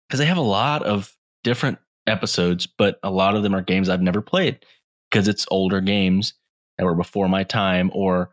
because 0.07 0.21
they 0.21 0.27
have 0.27 0.37
a 0.37 0.43
lot 0.43 0.83
of 0.83 1.17
different 1.45 1.79
episodes, 2.09 2.67
but 2.67 2.99
a 3.03 3.11
lot 3.11 3.37
of 3.37 3.43
them 3.43 3.55
are 3.55 3.63
games 3.63 3.89
I've 3.89 4.03
never 4.03 4.21
played 4.21 4.65
because 5.11 5.29
it's 5.29 5.47
older 5.51 5.81
games 5.81 6.35
that 6.77 6.85
were 6.85 6.95
before 6.95 7.29
my 7.29 7.45
time, 7.45 7.91
or 7.95 8.31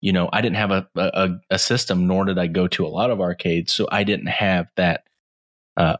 you 0.00 0.12
know, 0.12 0.28
I 0.32 0.40
didn't 0.40 0.56
have 0.56 0.70
a 0.70 0.88
a, 0.96 1.30
a 1.50 1.58
system, 1.58 2.06
nor 2.06 2.24
did 2.24 2.38
I 2.38 2.46
go 2.46 2.68
to 2.68 2.86
a 2.86 2.88
lot 2.88 3.10
of 3.10 3.20
arcades, 3.20 3.72
so 3.72 3.88
I 3.90 4.04
didn't 4.04 4.26
have 4.26 4.66
that 4.76 5.04
uh, 5.76 5.96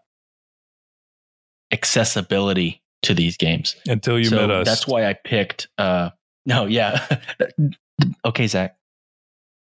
accessibility 1.73 2.83
to 3.03 3.15
these 3.15 3.37
games. 3.37 3.77
until 3.87 4.19
you 4.19 4.27
so 4.27 4.37
met 4.37 4.51
us. 4.51 4.67
That's 4.67 4.87
why 4.87 5.07
I 5.07 5.15
picked. 5.15 5.69
Uh, 5.79 6.11
no, 6.47 6.67
yeah, 6.67 7.07
okay, 8.25 8.47
Zach. 8.47 8.77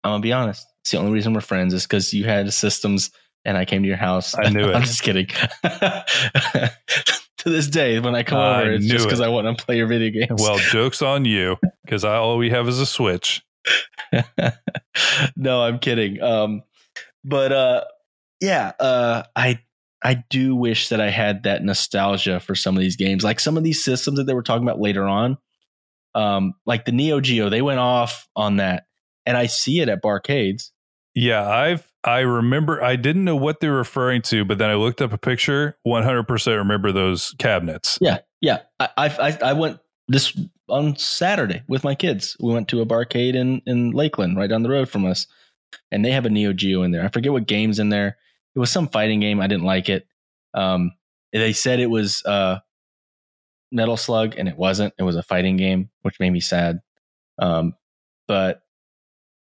I'm 0.04 0.12
gonna 0.12 0.22
be 0.22 0.34
honest. 0.34 0.68
It's 0.82 0.92
the 0.92 0.98
only 0.98 1.12
reason 1.12 1.34
we're 1.34 1.42
friends 1.42 1.74
is 1.74 1.84
because 1.84 2.14
you 2.14 2.26
had 2.26 2.52
systems 2.54 3.10
and 3.46 3.58
I 3.58 3.66
came 3.66 3.84
to 3.84 3.88
your 3.88 3.98
house. 3.98 4.36
I 4.38 4.50
knew 4.50 4.66
it. 4.70 4.76
I'm 4.76 4.82
just 4.82 5.04
kidding. 5.04 5.28
to 5.64 6.72
this 7.46 7.68
day, 7.68 8.00
when 8.00 8.16
I 8.16 8.24
come 8.24 8.40
I 8.40 8.62
over, 8.62 8.72
it's 8.72 8.86
just 8.88 9.06
because 9.06 9.20
it. 9.20 9.26
I 9.26 9.30
want 9.30 9.58
to 9.58 9.66
play 9.66 9.78
your 9.78 9.88
video 9.88 10.10
games. 10.10 10.42
well, 10.42 10.58
joke's 10.58 11.02
on 11.02 11.26
you. 11.26 11.58
because 11.84 12.04
all 12.04 12.38
we 12.38 12.50
have 12.50 12.68
is 12.68 12.80
a 12.80 12.86
Switch. 12.86 13.44
no, 15.36 15.62
I'm 15.62 15.80
kidding. 15.80 16.22
Um, 16.22 16.64
but 17.24 17.52
uh, 17.52 17.84
yeah, 18.42 18.74
uh, 18.80 19.24
I 19.36 19.60
I 20.04 20.24
do 20.30 20.56
wish 20.56 20.90
that 20.90 21.02
I 21.02 21.10
had 21.10 21.44
that 21.44 21.64
nostalgia 21.64 22.40
for 22.40 22.56
some 22.56 22.76
of 22.76 22.82
these 22.82 22.96
games, 22.96 23.24
like 23.24 23.40
some 23.40 23.58
of 23.58 23.64
these 23.64 23.84
systems 23.84 24.18
that 24.18 24.26
they 24.26 24.34
were 24.34 24.44
talking 24.44 24.64
about 24.64 24.80
later 24.80 25.06
on. 25.06 25.38
Um, 26.14 26.54
like 26.66 26.86
the 26.86 26.94
Neo 26.94 27.20
Geo, 27.20 27.50
they 27.50 27.62
went 27.62 27.80
off 27.80 28.28
on 28.36 28.58
that, 28.58 28.86
and 29.26 29.36
I 29.36 29.48
see 29.48 29.82
it 29.82 29.90
at 29.90 30.02
barcades. 30.02 30.72
Yeah, 31.14 31.48
I've 31.48 31.86
I 32.06 32.20
remember 32.20 32.84
I 32.84 32.96
didn't 32.96 33.24
know 33.24 33.36
what 33.36 33.60
they 33.60 33.68
were 33.68 33.78
referring 33.78 34.22
to, 34.24 34.46
but 34.46 34.60
then 34.60 34.70
I 34.70 34.76
looked 34.76 35.02
up 35.02 35.12
a 35.12 35.18
picture. 35.18 35.78
One 35.84 36.04
hundred 36.04 36.28
percent 36.28 36.58
remember 36.58 36.92
those 36.92 37.34
cabinets. 37.40 37.98
Yeah, 38.00 38.20
yeah. 38.42 38.60
I, 38.80 38.90
I 38.98 39.38
I 39.44 39.54
went 39.54 39.80
this 40.08 40.40
on 40.70 40.96
Saturday 40.98 41.64
with 41.68 41.84
my 41.84 41.96
kids. 41.96 42.38
We 42.40 42.54
went 42.54 42.68
to 42.70 42.82
a 42.82 42.86
barcade 42.86 43.34
in 43.34 43.62
in 43.66 43.92
Lakeland, 43.92 44.38
right 44.38 44.50
down 44.50 44.62
the 44.64 44.70
road 44.70 44.88
from 44.88 45.06
us, 45.06 45.26
and 45.92 46.06
they 46.06 46.12
have 46.12 46.26
a 46.26 46.30
Neo 46.30 46.54
Geo 46.54 46.84
in 46.84 46.92
there. 46.92 47.04
I 47.04 47.10
forget 47.10 47.32
what 47.32 47.48
games 47.48 47.80
in 47.80 47.90
there. 47.90 48.18
It 48.56 48.60
was 48.60 48.72
some 48.72 48.88
fighting 48.88 49.20
game. 49.20 49.42
I 49.42 49.48
didn't 49.48 49.66
like 49.66 49.90
it. 49.90 50.08
Um, 50.54 50.92
they 51.34 51.54
said 51.54 51.80
it 51.80 51.90
was 51.90 52.24
uh, 52.26 52.60
Metal 53.72 53.98
Slug, 53.98 54.36
and 54.38 54.48
it 54.48 54.58
wasn't. 54.58 54.94
It 55.00 55.04
was 55.04 55.16
a 55.16 55.24
fighting 55.24 55.58
game, 55.58 55.90
which 56.04 56.20
made 56.20 56.30
me 56.30 56.40
sad. 56.40 56.82
Um, 57.40 57.74
but 58.28 58.62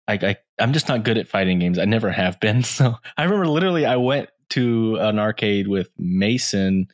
I, 0.08 0.14
I 0.14 0.36
I'm 0.60 0.74
just 0.74 0.88
not 0.88 1.04
good 1.04 1.18
at 1.18 1.28
fighting 1.28 1.60
games. 1.60 1.80
I 1.80 1.86
never 1.86 2.12
have 2.12 2.40
been. 2.40 2.64
So 2.72 2.96
I 3.18 3.24
remember 3.24 3.48
literally 3.48 3.86
I 3.86 3.98
went 3.98 4.30
to 4.52 4.98
an 5.00 5.20
arcade 5.20 5.68
with 5.68 5.90
Mason 5.98 6.88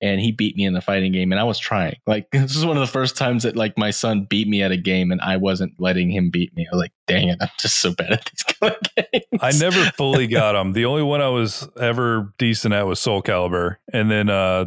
and 0.00 0.20
he 0.20 0.32
beat 0.32 0.56
me 0.56 0.64
in 0.64 0.74
the 0.74 0.80
fighting 0.80 1.12
game 1.12 1.32
and 1.32 1.40
I 1.40 1.44
was 1.44 1.58
trying. 1.58 1.96
Like 2.06 2.28
this 2.32 2.56
is 2.56 2.66
one 2.66 2.76
of 2.76 2.80
the 2.80 2.92
first 2.92 3.16
times 3.16 3.44
that 3.44 3.56
like 3.56 3.78
my 3.78 3.90
son 3.90 4.26
beat 4.28 4.48
me 4.48 4.62
at 4.62 4.72
a 4.72 4.76
game 4.76 5.12
and 5.12 5.20
I 5.20 5.36
wasn't 5.36 5.74
letting 5.78 6.10
him 6.10 6.30
beat 6.30 6.54
me. 6.56 6.66
I 6.66 6.74
was 6.74 6.80
like, 6.80 6.92
dang 7.06 7.28
it, 7.28 7.38
I'm 7.40 7.48
just 7.58 7.80
so 7.80 7.94
bad 7.94 8.12
at 8.12 8.24
these 8.24 8.42
kind 8.60 8.74
of 8.74 9.10
games. 9.12 9.40
I 9.40 9.52
never 9.52 9.84
fully 9.92 10.26
got 10.26 10.52
them. 10.52 10.72
The 10.72 10.84
only 10.84 11.02
one 11.02 11.20
I 11.20 11.28
was 11.28 11.68
ever 11.80 12.34
decent 12.38 12.74
at 12.74 12.86
was 12.86 13.00
Soul 13.00 13.22
Calibur. 13.22 13.76
And 13.92 14.10
then 14.10 14.28
uh 14.28 14.66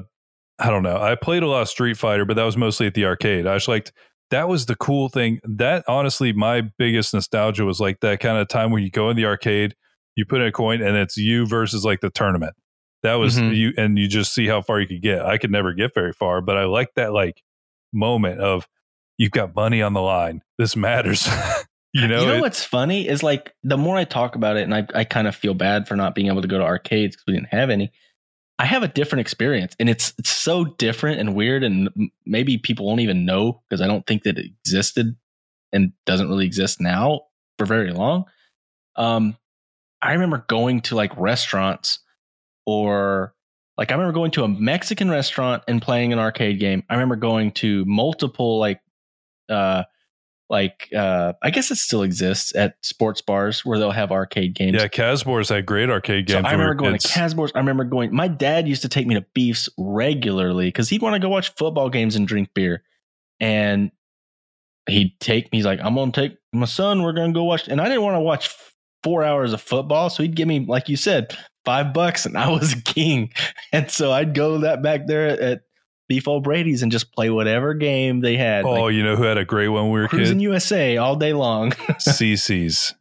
I 0.58 0.70
don't 0.70 0.84
know. 0.84 0.98
I 0.98 1.16
played 1.16 1.44
a 1.44 1.48
lot 1.48 1.64
of 1.64 1.70
Street 1.70 1.98
Fighter, 1.98 2.24
but 2.24 2.38
that 2.38 2.44
was 2.44 2.56
mostly 2.56 2.88
at 2.88 2.94
the 2.94 3.06
arcade. 3.06 3.46
I 3.46 3.56
just 3.58 3.68
liked 3.68 3.92
that 4.32 4.48
was 4.48 4.65
the 4.65 4.75
cool 4.75 5.10
thing. 5.10 5.39
That 5.44 5.84
honestly, 5.88 6.34
my 6.34 6.62
biggest 6.62 7.13
nostalgia 7.13 7.65
was 7.65 7.79
like 7.79 8.00
that 8.01 8.20
kind 8.20 8.38
of 8.38 8.48
time 8.48 8.72
when 8.72 8.84
you 8.84 8.89
go 8.89 9.10
in 9.10 9.15
the 9.15 9.25
arcade, 9.25 9.75
you 10.15 10.25
put 10.25 10.41
in 10.41 10.48
a 10.48 10.51
coin, 10.51 10.82
and 10.82 10.96
it's 10.98 11.17
you 11.17 11.46
versus 11.46 11.86
like 11.86 12.01
the 12.01 12.10
tournament. 12.10 12.53
That 13.03 13.15
was 13.15 13.38
mm-hmm. 13.38 13.53
you, 13.53 13.74
and 13.77 14.00
you 14.00 14.08
just 14.08 14.34
see 14.34 14.48
how 14.48 14.62
far 14.62 14.79
you 14.79 14.88
could 14.88 15.01
get. 15.01 15.22
I 15.22 15.38
could 15.38 15.51
never 15.51 15.74
get 15.74 15.94
very 15.94 16.12
far, 16.12 16.41
but 16.41 16.58
I 16.58 16.65
like 16.65 16.89
that 16.96 17.13
like 17.13 17.44
moment 17.94 18.41
of 18.41 18.67
you've 19.17 19.32
got 19.32 19.55
money 19.55 19.82
on 19.82 19.94
the 19.94 20.01
line. 20.01 20.41
This 20.58 20.75
matters. 20.75 21.27
you 21.94 22.08
know, 22.08 22.22
you 22.22 22.27
know 22.27 22.36
it, 22.38 22.41
what's 22.41 22.63
funny 22.63 23.08
is 23.08 23.22
like 23.22 23.53
the 23.63 23.77
more 23.77 23.96
I 23.96 24.05
talk 24.05 24.36
about 24.36 24.58
it, 24.58 24.63
and 24.63 24.74
I, 24.74 24.88
I 24.96 25.03
kind 25.03 25.27
of 25.27 25.36
feel 25.36 25.53
bad 25.53 25.88
for 25.88 25.96
not 25.96 26.15
being 26.15 26.27
able 26.27 26.41
to 26.41 26.48
go 26.48 26.58
to 26.58 26.63
arcades 26.63 27.15
because 27.15 27.25
we 27.27 27.34
didn't 27.34 27.53
have 27.53 27.70
any. 27.70 27.91
I 28.58 28.66
have 28.66 28.84
a 28.84 28.88
different 28.88 29.22
experience, 29.22 29.76
and 29.80 29.90
it's 29.90 30.14
it's 30.18 30.30
so 30.30 30.64
different 30.64 31.20
and 31.20 31.36
weird, 31.36 31.64
and 31.64 31.90
maybe 32.26 32.58
people 32.58 32.86
won't 32.86 33.02
even 33.02 33.26
know 33.26 33.62
because 33.70 33.82
I 33.82 33.88
don't 33.88 34.06
think 34.08 34.24
that 34.24 34.38
it 34.38 34.46
existed 34.46 35.16
and 35.74 35.92
doesn't 36.06 36.30
really 36.30 36.46
exist 36.46 36.80
now 36.80 37.22
for 37.58 37.66
very 37.66 37.92
long. 37.92 38.26
Um, 38.96 39.38
I 40.02 40.14
remember 40.14 40.46
going 40.48 40.82
to 40.82 40.96
like 40.96 41.16
restaurants 41.18 42.00
or 42.66 43.34
like 43.78 43.92
I 43.92 43.96
remember 43.96 44.14
going 44.14 44.32
to 44.32 44.44
a 44.44 44.48
Mexican 44.48 45.10
restaurant 45.10 45.64
and 45.68 45.82
playing 45.82 46.14
an 46.14 46.20
arcade 46.20 46.60
game. 46.60 46.84
I 46.90 46.94
remember 46.94 47.18
going 47.18 47.52
to 47.54 47.84
multiple 47.86 48.60
like 48.60 48.80
uh 49.50 49.84
like 50.50 50.90
uh 50.96 51.34
I 51.42 51.50
guess 51.50 51.72
it 51.72 51.78
still 51.78 52.04
exists 52.04 52.56
at 52.56 52.75
sports 52.82 53.22
bars 53.22 53.66
where 53.66 53.80
they'll 53.80 53.92
have 53.92 54.12
arcade 54.12 54.54
games. 54.54 54.78
Yeah, 54.80 54.88
Casbo's 54.88 55.50
had 55.50 55.66
great 55.66 55.90
arcade 55.90 56.28
games. 56.28 56.44
So 56.44 56.48
I 56.48 56.52
remember 56.52 56.75
going 56.75 56.98
to 56.98 57.08
Casbo's. 57.08 57.52
I 57.56 57.60
remember 57.60 57.84
going. 57.84 58.14
My 58.14 58.28
dad 58.28 58.68
used 58.68 58.84
to 58.84 58.90
take 58.90 59.08
me 59.08 59.16
to 59.16 59.25
Beefs 59.34 59.70
regularly 59.78 60.68
because 60.68 60.90
he'd 60.90 61.02
want 61.02 61.14
to 61.14 61.20
go 61.20 61.30
watch 61.30 61.54
football 61.56 61.90
games 61.90 62.16
and 62.16 62.28
drink 62.28 62.50
beer, 62.54 62.84
and 63.40 63.92
he'd 64.88 65.20
take 65.20 65.52
me. 65.52 65.60
He's 65.60 65.66
like, 65.66 65.80
"I'm 65.82 65.96
gonna 65.96 66.12
take 66.12 66.38
my 66.54 66.66
son. 66.66 67.02
We're 67.02 67.14
gonna 67.14 67.34
go 67.34 67.44
watch." 67.44 67.68
And 67.68 67.82
I 67.82 67.86
didn't 67.86 68.04
want 68.04 68.16
to 68.16 68.22
watch 68.22 68.56
four 69.04 69.24
hours 69.24 69.54
of 69.54 69.62
football, 69.62 70.10
so 70.10 70.24
he'd 70.24 70.36
give 70.36 70.48
me, 70.48 70.60
like 70.60 70.90
you 70.90 70.98
said, 70.98 71.36
five 71.64 71.94
bucks, 71.94 72.25
and 72.25 72.38
I 72.38 72.50
was 72.50 72.74
a 72.74 72.82
king. 72.82 73.32
And 73.72 73.92
so 73.92 74.12
I'd 74.12 74.34
go 74.34 74.60
that 74.60 74.82
back 74.82 75.08
there 75.08 75.28
at 75.28 75.62
Beef 76.08 76.26
Brady's 76.44 76.84
and 76.84 76.92
just 76.92 77.12
play 77.12 77.30
whatever 77.30 77.74
game 77.74 78.22
they 78.22 78.38
had. 78.38 78.66
Oh, 78.66 78.86
like, 78.86 78.94
you 78.94 79.04
know 79.04 79.16
who 79.16 79.24
had 79.24 79.38
a 79.38 79.46
great 79.46 79.70
one 79.70 79.86
when 79.86 79.94
we 79.94 80.02
were 80.02 80.08
kids? 80.08 80.32
USA 80.32 80.98
all 80.98 81.16
day 81.16 81.34
long. 81.34 81.72
CC's. 82.00 82.94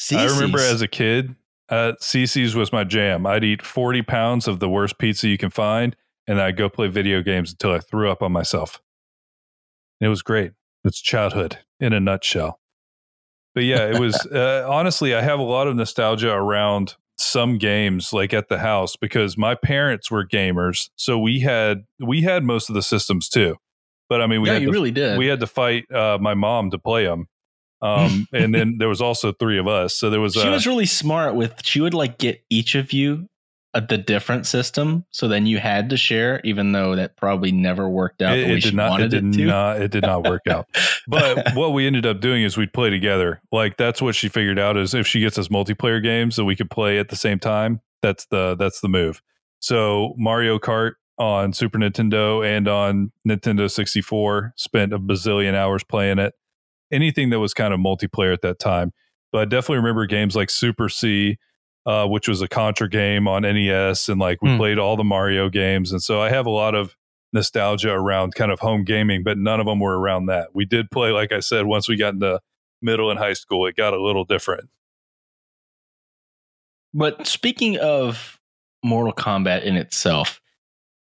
CC's. 0.00 0.12
I 0.12 0.34
remember 0.34 0.58
as 0.58 0.80
a 0.80 0.88
kid, 0.88 1.36
uh, 1.68 1.92
CC's 2.00 2.54
was 2.54 2.72
my 2.72 2.84
jam. 2.84 3.26
I'd 3.26 3.44
eat 3.44 3.62
40 3.62 4.02
pounds 4.02 4.48
of 4.48 4.58
the 4.58 4.68
worst 4.68 4.98
pizza 4.98 5.28
you 5.28 5.36
can 5.36 5.50
find, 5.50 5.94
and 6.26 6.40
I'd 6.40 6.56
go 6.56 6.68
play 6.68 6.88
video 6.88 7.22
games 7.22 7.52
until 7.52 7.72
I 7.72 7.78
threw 7.78 8.10
up 8.10 8.22
on 8.22 8.32
myself. 8.32 8.80
It 10.00 10.08
was 10.08 10.22
great. 10.22 10.52
It's 10.84 11.00
childhood 11.00 11.58
in 11.78 11.92
a 11.92 12.00
nutshell. 12.00 12.58
But 13.54 13.64
yeah, 13.64 13.86
it 13.86 13.98
was 13.98 14.14
uh, 14.32 14.66
honestly, 14.68 15.14
I 15.14 15.20
have 15.20 15.38
a 15.38 15.44
lot 15.44 15.66
of 15.66 15.76
nostalgia 15.76 16.32
around 16.32 16.96
some 17.20 17.58
games 17.58 18.12
like 18.12 18.32
at 18.32 18.48
the 18.48 18.58
house 18.58 18.96
because 18.96 19.36
my 19.36 19.54
parents 19.54 20.10
were 20.10 20.26
gamers, 20.26 20.90
so 20.96 21.18
we 21.18 21.40
had 21.40 21.84
we 21.98 22.22
had 22.22 22.44
most 22.44 22.68
of 22.68 22.74
the 22.74 22.82
systems 22.82 23.28
too. 23.28 23.56
But 24.08 24.22
I 24.22 24.26
mean, 24.26 24.42
we 24.42 24.48
yeah, 24.48 24.54
had 24.54 24.62
you 24.62 24.68
to, 24.68 24.72
really 24.72 24.90
did. 24.90 25.18
We 25.18 25.26
had 25.26 25.40
to 25.40 25.46
fight 25.46 25.90
uh, 25.92 26.18
my 26.20 26.34
mom 26.34 26.70
to 26.72 26.78
play 26.78 27.04
them, 27.04 27.26
um, 27.82 28.26
and 28.32 28.54
then 28.54 28.76
there 28.78 28.88
was 28.88 29.00
also 29.00 29.32
three 29.32 29.58
of 29.58 29.68
us. 29.68 29.94
So 29.94 30.10
there 30.10 30.20
was. 30.20 30.34
She 30.34 30.40
uh, 30.40 30.50
was 30.50 30.66
really 30.66 30.86
smart 30.86 31.34
with. 31.34 31.54
She 31.64 31.80
would 31.80 31.94
like 31.94 32.18
get 32.18 32.42
each 32.50 32.74
of 32.74 32.92
you 32.92 33.28
a, 33.74 33.80
the 33.80 33.98
different 33.98 34.46
system, 34.46 35.04
so 35.10 35.28
then 35.28 35.46
you 35.46 35.58
had 35.58 35.90
to 35.90 35.96
share, 35.96 36.40
even 36.42 36.72
though 36.72 36.96
that 36.96 37.16
probably 37.16 37.52
never 37.52 37.88
worked 37.88 38.20
out. 38.20 38.36
It, 38.36 38.50
it 38.50 38.62
did 38.62 38.74
not. 38.74 39.00
It 39.00 39.08
did 39.08 39.36
it 39.36 39.46
not. 39.46 39.80
It 39.80 39.90
did 39.90 40.02
not 40.02 40.24
work 40.24 40.46
out. 40.48 40.66
But 41.06 41.50
what 41.54 41.72
we 41.72 41.86
ended 41.86 42.04
up 42.04 42.20
doing 42.20 42.42
is 42.42 42.56
we'd 42.56 42.72
play 42.72 42.90
together. 42.90 43.40
Like 43.52 43.76
that's 43.76 44.02
what 44.02 44.14
she 44.14 44.28
figured 44.28 44.58
out 44.58 44.76
is 44.76 44.94
if 44.94 45.06
she 45.06 45.20
gets 45.20 45.38
us 45.38 45.48
multiplayer 45.48 46.02
games 46.02 46.36
that 46.36 46.44
we 46.44 46.56
could 46.56 46.70
play 46.70 46.98
at 46.98 47.08
the 47.08 47.16
same 47.16 47.38
time. 47.38 47.80
That's 48.02 48.26
the 48.26 48.56
that's 48.56 48.80
the 48.80 48.88
move. 48.88 49.22
So 49.60 50.14
Mario 50.16 50.58
Kart 50.58 50.92
on 51.18 51.52
Super 51.52 51.78
Nintendo 51.78 52.44
and 52.44 52.66
on 52.66 53.12
Nintendo 53.28 53.70
64 53.70 54.54
spent 54.56 54.92
a 54.92 54.98
bazillion 54.98 55.54
hours 55.54 55.84
playing 55.84 56.18
it. 56.18 56.34
Anything 56.90 57.30
that 57.30 57.38
was 57.38 57.54
kind 57.54 57.72
of 57.72 57.78
multiplayer 57.78 58.32
at 58.32 58.40
that 58.40 58.58
time. 58.58 58.92
But 59.30 59.42
I 59.42 59.44
definitely 59.44 59.76
remember 59.76 60.06
games 60.06 60.34
like 60.34 60.50
Super 60.50 60.88
C 60.88 61.38
uh, 61.90 62.06
which 62.06 62.28
was 62.28 62.40
a 62.40 62.46
Contra 62.46 62.88
game 62.88 63.26
on 63.26 63.42
NES, 63.42 64.08
and 64.08 64.20
like 64.20 64.40
we 64.42 64.50
mm. 64.50 64.56
played 64.58 64.78
all 64.78 64.96
the 64.96 65.02
Mario 65.02 65.48
games, 65.48 65.90
and 65.90 66.00
so 66.00 66.20
I 66.20 66.30
have 66.30 66.46
a 66.46 66.50
lot 66.50 66.76
of 66.76 66.96
nostalgia 67.32 67.90
around 67.90 68.36
kind 68.36 68.52
of 68.52 68.60
home 68.60 68.84
gaming, 68.84 69.24
but 69.24 69.36
none 69.36 69.58
of 69.58 69.66
them 69.66 69.80
were 69.80 69.98
around 69.98 70.26
that. 70.26 70.50
We 70.54 70.64
did 70.64 70.90
play, 70.92 71.10
like 71.10 71.32
I 71.32 71.40
said, 71.40 71.66
once 71.66 71.88
we 71.88 71.96
got 71.96 72.14
into 72.14 72.40
middle 72.80 73.10
and 73.10 73.18
high 73.18 73.32
school, 73.32 73.66
it 73.66 73.74
got 73.74 73.92
a 73.92 74.00
little 74.00 74.24
different. 74.24 74.68
But 76.94 77.26
speaking 77.26 77.76
of 77.78 78.38
Mortal 78.84 79.12
Kombat 79.12 79.64
in 79.64 79.76
itself, 79.76 80.40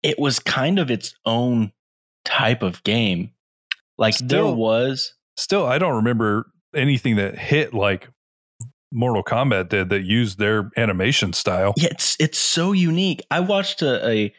it 0.02 0.18
was 0.18 0.40
kind 0.40 0.80
of 0.80 0.90
its 0.90 1.14
own 1.28 1.74
type 2.26 2.64
of 2.64 2.84
game. 2.84 3.34
Like 4.00 4.16
still, 4.16 4.28
there 4.48 4.56
was 4.56 5.14
still, 5.38 5.66
I 5.68 5.78
don't 5.78 5.98
remember 5.98 6.48
anything 6.74 7.18
that 7.18 7.38
hit 7.38 7.72
like 7.72 8.10
Mortal 8.92 9.24
Kombat 9.24 9.70
did 9.70 9.90
that 9.90 10.04
used 10.04 10.38
their 10.38 10.70
animation 10.78 11.34
style. 11.34 11.74
Yeah, 11.78 11.90
it's 11.92 12.18
it's 12.20 12.38
so 12.38 12.72
unique. 12.72 13.26
I 13.32 13.40
watched 13.40 13.82
a, 13.82 14.08
a 14.08 14.34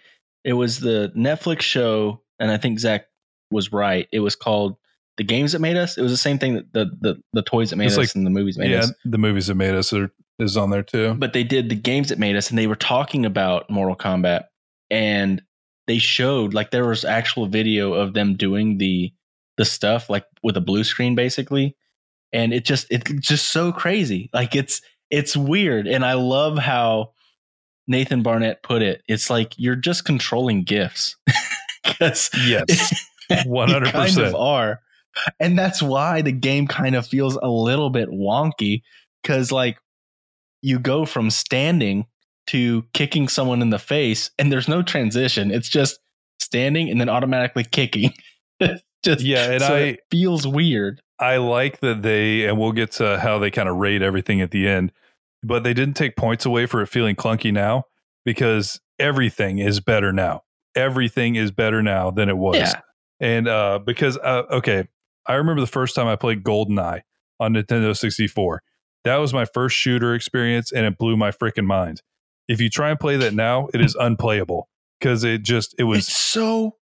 it 0.44 0.52
was 0.54 0.80
the 0.80 1.12
Netflix 1.16 1.62
show, 1.62 2.22
and 2.38 2.50
I 2.50 2.58
think 2.58 2.78
Zach 2.78 3.06
was 3.50 3.72
right. 3.72 4.08
It 4.12 4.20
was 4.20 4.36
called 4.36 4.76
The 5.16 5.24
Games 5.24 5.52
That 5.52 5.60
Made 5.60 5.76
Us. 5.76 5.96
It 5.96 6.02
was 6.02 6.12
the 6.12 6.18
same 6.18 6.38
thing 6.38 6.54
that 6.54 6.72
the 6.72 6.90
the, 7.00 7.22
the 7.32 7.42
toys 7.42 7.70
that 7.70 7.76
made 7.76 7.86
it's 7.86 7.94
us 7.94 7.98
like, 7.98 8.14
and 8.14 8.26
the 8.26 8.30
movies 8.30 8.58
made 8.58 8.72
Us. 8.72 8.86
yeah, 8.86 8.90
us. 8.90 8.94
The 9.04 9.18
movies 9.18 9.46
that 9.46 9.54
made 9.54 9.74
us 9.74 9.92
are, 9.92 10.10
is 10.38 10.56
on 10.56 10.70
there 10.70 10.82
too. 10.82 11.14
But 11.14 11.32
they 11.32 11.44
did 11.44 11.68
the 11.68 11.74
games 11.74 12.08
that 12.10 12.18
made 12.18 12.36
us, 12.36 12.50
and 12.50 12.58
they 12.58 12.66
were 12.66 12.76
talking 12.76 13.24
about 13.24 13.70
Mortal 13.70 13.96
Kombat, 13.96 14.44
and 14.90 15.42
they 15.86 15.98
showed 15.98 16.54
like 16.54 16.70
there 16.70 16.86
was 16.86 17.04
actual 17.04 17.46
video 17.46 17.94
of 17.94 18.14
them 18.14 18.36
doing 18.36 18.78
the 18.78 19.12
the 19.56 19.64
stuff 19.64 20.08
like 20.08 20.24
with 20.42 20.56
a 20.56 20.60
blue 20.60 20.84
screen 20.84 21.14
basically 21.14 21.76
and 22.32 22.52
it 22.52 22.64
just 22.64 22.86
it's 22.90 23.10
just 23.26 23.52
so 23.52 23.72
crazy. 23.72 24.30
Like 24.32 24.54
it's 24.54 24.80
it's 25.10 25.36
weird, 25.36 25.86
and 25.86 26.04
I 26.04 26.14
love 26.14 26.58
how 26.58 27.12
Nathan 27.86 28.22
Barnatt 28.22 28.62
put 28.62 28.82
it. 28.82 29.02
It's 29.08 29.28
like 29.30 29.54
you're 29.56 29.76
just 29.76 30.04
controlling 30.04 30.64
gifts. 30.64 31.16
yes, 32.00 33.04
one 33.44 33.68
hundred 33.70 33.92
percent 33.92 34.34
are, 34.34 34.80
and 35.38 35.58
that's 35.58 35.82
why 35.82 36.22
the 36.22 36.32
game 36.32 36.66
kind 36.66 36.94
of 36.94 37.06
feels 37.06 37.36
a 37.36 37.48
little 37.48 37.90
bit 37.90 38.08
wonky 38.08 38.82
because 39.22 39.52
like 39.52 39.78
you 40.62 40.78
go 40.78 41.04
from 41.04 41.30
standing 41.30 42.06
to 42.48 42.84
kicking 42.92 43.28
someone 43.28 43.62
in 43.62 43.70
the 43.70 43.78
face, 43.78 44.30
and 44.38 44.50
there's 44.50 44.68
no 44.68 44.82
transition. 44.82 45.50
It's 45.50 45.68
just 45.68 45.98
standing 46.40 46.90
and 46.90 47.00
then 47.00 47.08
automatically 47.08 47.64
kicking. 47.64 48.12
just 49.04 49.20
Yeah, 49.20 49.52
and 49.52 49.62
so 49.62 49.74
I 49.74 49.78
it 49.80 50.00
feels 50.10 50.46
weird. 50.46 51.00
I 51.22 51.36
like 51.36 51.78
that 51.80 52.02
they 52.02 52.46
and 52.46 52.58
we'll 52.58 52.72
get 52.72 52.90
to 52.92 53.20
how 53.20 53.38
they 53.38 53.50
kind 53.52 53.68
of 53.68 53.76
rate 53.76 54.02
everything 54.02 54.40
at 54.40 54.50
the 54.50 54.66
end, 54.66 54.90
but 55.44 55.62
they 55.62 55.72
didn't 55.72 55.94
take 55.94 56.16
points 56.16 56.44
away 56.44 56.66
for 56.66 56.82
it 56.82 56.88
feeling 56.88 57.14
clunky 57.14 57.52
now 57.52 57.84
because 58.24 58.80
everything 58.98 59.58
is 59.58 59.78
better 59.78 60.12
now. 60.12 60.42
Everything 60.74 61.36
is 61.36 61.52
better 61.52 61.80
now 61.80 62.10
than 62.10 62.28
it 62.28 62.36
was. 62.36 62.56
Yeah. 62.56 62.80
And 63.20 63.46
uh 63.46 63.78
because 63.78 64.18
uh 64.18 64.42
okay, 64.50 64.88
I 65.24 65.34
remember 65.34 65.60
the 65.60 65.68
first 65.68 65.94
time 65.94 66.08
I 66.08 66.16
played 66.16 66.42
GoldenEye 66.42 67.02
on 67.38 67.54
Nintendo 67.54 67.96
64. 67.96 68.60
That 69.04 69.18
was 69.18 69.32
my 69.32 69.44
first 69.44 69.76
shooter 69.76 70.14
experience 70.14 70.72
and 70.72 70.84
it 70.84 70.98
blew 70.98 71.16
my 71.16 71.30
freaking 71.30 71.66
mind. 71.66 72.02
If 72.48 72.60
you 72.60 72.68
try 72.68 72.90
and 72.90 72.98
play 72.98 73.16
that 73.18 73.32
now, 73.32 73.68
it 73.72 73.80
is 73.80 73.94
unplayable 73.94 74.68
because 74.98 75.22
it 75.22 75.44
just 75.44 75.72
it 75.78 75.84
was 75.84 76.00
it's 76.00 76.16
so 76.16 76.78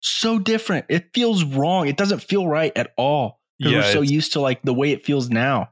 so 0.00 0.38
different. 0.38 0.84
It 0.90 1.14
feels 1.14 1.44
wrong. 1.44 1.88
It 1.88 1.96
doesn't 1.96 2.22
feel 2.22 2.46
right 2.46 2.72
at 2.76 2.92
all. 2.98 3.39
Because 3.60 3.72
Yeah, 3.72 3.78
we're 3.80 3.92
so 3.92 4.00
used 4.00 4.32
to 4.32 4.40
like 4.40 4.62
the 4.62 4.74
way 4.74 4.90
it 4.90 5.04
feels 5.04 5.30
now. 5.30 5.70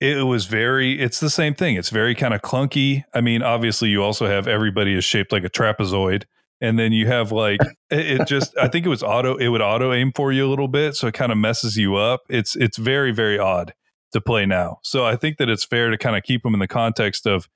it 0.00 0.24
was 0.26 0.46
very 0.46 1.00
it's 1.00 1.20
the 1.20 1.30
same 1.30 1.54
thing. 1.54 1.76
It's 1.76 1.90
very 1.90 2.14
kind 2.14 2.32
of 2.34 2.40
clunky. 2.42 3.04
I 3.12 3.20
mean 3.20 3.42
obviously 3.42 3.88
you 3.90 4.02
also 4.02 4.26
have 4.26 4.46
everybody 4.48 4.94
is 4.94 5.04
shaped 5.04 5.32
like 5.32 5.44
a 5.44 5.50
trapezoid 5.50 6.24
and 6.60 6.78
then 6.78 6.92
you 6.92 7.06
have 7.06 7.32
like 7.32 7.60
it, 7.90 8.20
it 8.20 8.28
just 8.28 8.56
i 8.58 8.68
think 8.68 8.86
it 8.86 8.88
was 8.88 9.02
auto 9.02 9.36
it 9.36 9.48
would 9.48 9.60
auto 9.60 9.92
aim 9.92 10.12
for 10.14 10.32
you 10.32 10.46
a 10.46 10.50
little 10.50 10.68
bit 10.68 10.94
so 10.94 11.06
it 11.08 11.14
kind 11.14 11.32
of 11.32 11.38
messes 11.38 11.76
you 11.76 11.96
up. 11.96 12.20
It's 12.28 12.56
it's 12.56 12.78
very 12.78 13.12
very 13.12 13.38
odd 13.38 13.74
to 14.12 14.20
play 14.20 14.46
now. 14.46 14.78
So 14.82 15.04
i 15.04 15.16
think 15.16 15.38
that 15.38 15.48
it's 15.48 15.64
fair 15.64 15.90
to 15.90 15.98
kind 15.98 16.16
of 16.16 16.22
keep 16.22 16.42
them 16.42 16.54
in 16.54 16.60
the 16.60 16.68
context 16.68 17.26
of 17.26 17.48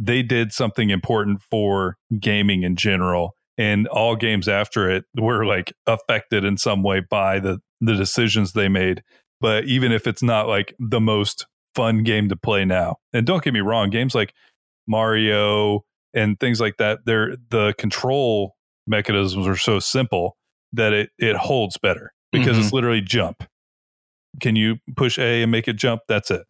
they 0.00 0.22
did 0.22 0.52
something 0.52 0.90
important 0.90 1.42
for 1.42 1.96
gaming 2.20 2.62
in 2.62 2.76
general 2.76 3.34
and 3.58 3.88
all 3.88 4.14
games 4.14 4.46
after 4.48 4.88
it 4.88 5.04
were 5.16 5.44
like 5.44 5.72
affected 5.86 6.44
in 6.44 6.56
some 6.56 6.82
way 6.84 7.00
by 7.00 7.40
the 7.40 7.58
the 7.80 7.94
decisions 7.94 8.52
they 8.52 8.68
made 8.68 9.02
but 9.40 9.64
even 9.64 9.92
if 9.92 10.06
it's 10.06 10.22
not 10.22 10.48
like 10.48 10.74
the 10.78 11.00
most 11.00 11.46
fun 11.74 12.02
game 12.02 12.28
to 12.28 12.36
play 12.36 12.64
now 12.64 12.96
and 13.12 13.26
don't 13.26 13.44
get 13.44 13.54
me 13.54 13.60
wrong 13.60 13.90
games 13.90 14.14
like 14.14 14.34
mario 14.86 15.84
and 16.14 16.40
things 16.40 16.60
like 16.60 16.76
that 16.78 17.00
they're 17.04 17.36
the 17.50 17.74
control 17.78 18.56
mechanisms 18.88 19.46
are 19.46 19.56
so 19.56 19.78
simple 19.78 20.36
that 20.72 20.92
it 20.92 21.10
it 21.18 21.36
holds 21.36 21.76
better 21.76 22.12
because 22.32 22.58
it's 22.58 22.68
mm-hmm. 22.68 22.76
literally 22.76 23.00
jump. 23.00 23.44
Can 24.40 24.56
you 24.56 24.78
push 24.96 25.18
a 25.18 25.42
and 25.42 25.52
make 25.52 25.68
it 25.68 25.74
jump? 25.74 26.02
That's 26.08 26.30
it. 26.30 26.46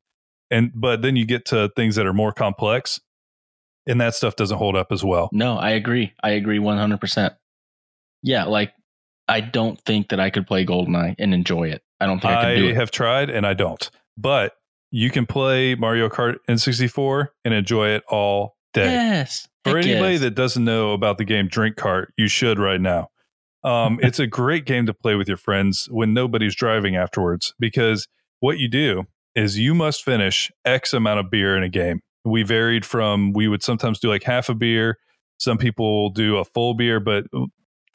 And 0.50 0.72
but 0.74 1.02
then 1.02 1.16
you 1.16 1.26
get 1.26 1.44
to 1.46 1.70
things 1.76 1.96
that 1.96 2.06
are 2.06 2.12
more 2.12 2.32
complex 2.32 3.00
and 3.86 4.00
that 4.00 4.14
stuff 4.14 4.36
doesn't 4.36 4.58
hold 4.58 4.76
up 4.76 4.92
as 4.92 5.04
well. 5.04 5.28
No, 5.32 5.56
I 5.56 5.70
agree. 5.70 6.12
I 6.22 6.30
agree 6.30 6.58
100%. 6.58 7.36
Yeah, 8.22 8.44
like 8.44 8.72
I 9.28 9.40
don't 9.40 9.78
think 9.80 10.08
that 10.08 10.20
I 10.20 10.30
could 10.30 10.46
play 10.46 10.64
GoldenEye 10.64 11.14
and 11.18 11.34
enjoy 11.34 11.68
it. 11.68 11.82
I 12.00 12.06
don't 12.06 12.20
think 12.20 12.32
I, 12.32 12.52
I, 12.52 12.54
could 12.54 12.60
do 12.60 12.68
it. 12.68 12.76
have 12.76 12.90
tried 12.90 13.30
and 13.30 13.46
I 13.46 13.54
don't. 13.54 13.90
But 14.16 14.54
you 14.90 15.10
can 15.10 15.26
play 15.26 15.74
Mario 15.74 16.08
Kart 16.08 16.36
N64 16.48 17.28
and 17.44 17.54
enjoy 17.54 17.90
it 17.90 18.04
all 18.08 18.56
day. 18.72 18.90
Yes. 18.90 19.48
For 19.64 19.76
anybody 19.76 20.12
yes. 20.12 20.22
that 20.22 20.34
doesn't 20.34 20.64
know 20.64 20.92
about 20.92 21.18
the 21.18 21.24
game 21.24 21.48
Drink 21.48 21.76
Kart, 21.76 22.06
you 22.16 22.28
should 22.28 22.58
right 22.58 22.80
now. 22.80 23.10
Um, 23.64 23.98
it's 24.02 24.18
a 24.18 24.26
great 24.26 24.64
game 24.64 24.86
to 24.86 24.94
play 24.94 25.14
with 25.14 25.28
your 25.28 25.36
friends 25.36 25.88
when 25.90 26.14
nobody's 26.14 26.54
driving 26.54 26.96
afterwards 26.96 27.54
because 27.58 28.08
what 28.40 28.58
you 28.58 28.68
do 28.68 29.04
is 29.34 29.58
you 29.58 29.74
must 29.74 30.04
finish 30.04 30.50
X 30.64 30.92
amount 30.92 31.20
of 31.20 31.30
beer 31.30 31.56
in 31.56 31.62
a 31.62 31.68
game. 31.68 32.00
We 32.24 32.42
varied 32.42 32.84
from, 32.84 33.32
we 33.32 33.48
would 33.48 33.62
sometimes 33.62 33.98
do 34.00 34.08
like 34.08 34.22
half 34.22 34.48
a 34.48 34.54
beer. 34.54 34.98
Some 35.38 35.58
people 35.58 36.10
do 36.10 36.38
a 36.38 36.44
full 36.44 36.74
beer, 36.74 36.98
but 36.98 37.24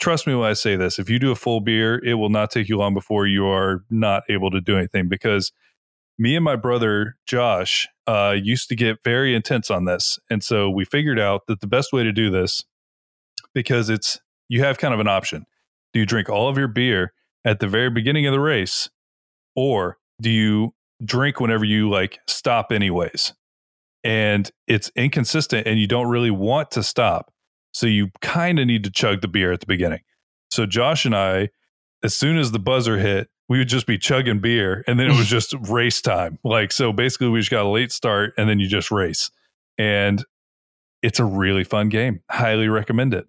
trust 0.03 0.27
me 0.27 0.35
when 0.35 0.49
I 0.49 0.53
say 0.53 0.75
this 0.75 0.99
if 0.99 1.09
you 1.09 1.17
do 1.17 1.31
a 1.31 1.35
full 1.35 1.61
beer, 1.61 2.03
it 2.03 2.15
will 2.15 2.29
not 2.29 2.51
take 2.51 2.67
you 2.67 2.77
long 2.77 2.93
before 2.93 3.25
you 3.25 3.47
are 3.47 3.85
not 3.89 4.23
able 4.27 4.51
to 4.51 4.59
do 4.59 4.77
anything 4.77 5.07
because 5.07 5.53
me 6.19 6.35
and 6.35 6.43
my 6.43 6.57
brother 6.57 7.15
Josh 7.25 7.87
uh, 8.05 8.35
used 8.37 8.67
to 8.67 8.75
get 8.75 8.97
very 9.05 9.33
intense 9.33 9.71
on 9.71 9.85
this. 9.85 10.19
And 10.29 10.43
so 10.43 10.69
we 10.69 10.83
figured 10.83 11.21
out 11.21 11.47
that 11.47 11.61
the 11.61 11.67
best 11.67 11.93
way 11.93 12.03
to 12.03 12.11
do 12.11 12.29
this, 12.29 12.65
because 13.53 13.89
it's 13.89 14.19
you 14.49 14.61
have 14.61 14.77
kind 14.77 14.93
of 14.93 14.99
an 14.99 15.07
option. 15.07 15.45
Do 15.93 16.01
you 16.01 16.05
drink 16.05 16.29
all 16.29 16.49
of 16.49 16.57
your 16.57 16.67
beer 16.67 17.13
at 17.45 17.61
the 17.61 17.67
very 17.67 17.89
beginning 17.89 18.25
of 18.25 18.33
the 18.33 18.41
race, 18.41 18.89
or 19.55 19.99
do 20.19 20.29
you 20.29 20.73
drink 21.03 21.39
whenever 21.39 21.63
you 21.63 21.89
like 21.89 22.19
stop 22.27 22.73
anyways? 22.73 23.33
And 24.03 24.51
it's 24.67 24.91
inconsistent 24.97 25.65
and 25.65 25.79
you 25.79 25.87
don't 25.87 26.09
really 26.09 26.31
want 26.31 26.71
to 26.71 26.83
stop. 26.83 27.32
So 27.73 27.85
you 27.87 28.09
kind 28.21 28.59
of 28.59 28.67
need 28.67 28.83
to 28.85 28.91
chug 28.91 29.21
the 29.21 29.27
beer 29.27 29.51
at 29.51 29.59
the 29.59 29.65
beginning. 29.65 30.01
So 30.51 30.65
Josh 30.65 31.05
and 31.05 31.15
I, 31.15 31.49
as 32.03 32.15
soon 32.15 32.37
as 32.37 32.51
the 32.51 32.59
buzzer 32.59 32.97
hit, 32.99 33.29
we 33.49 33.57
would 33.57 33.67
just 33.67 33.87
be 33.87 33.97
chugging 33.97 34.39
beer 34.39 34.83
and 34.87 34.99
then 34.99 35.07
it 35.09 35.17
was 35.17 35.27
just 35.37 35.53
race 35.69 36.01
time. 36.01 36.39
Like, 36.43 36.71
so 36.71 36.93
basically 36.93 37.29
we 37.29 37.39
just 37.39 37.51
got 37.51 37.65
a 37.65 37.69
late 37.69 37.91
start 37.91 38.33
and 38.37 38.47
then 38.49 38.59
you 38.59 38.67
just 38.67 38.91
race. 38.91 39.31
And 39.77 40.23
it's 41.01 41.19
a 41.19 41.25
really 41.25 41.63
fun 41.63 41.89
game. 41.89 42.21
Highly 42.29 42.67
recommend 42.69 43.13
it. 43.13 43.25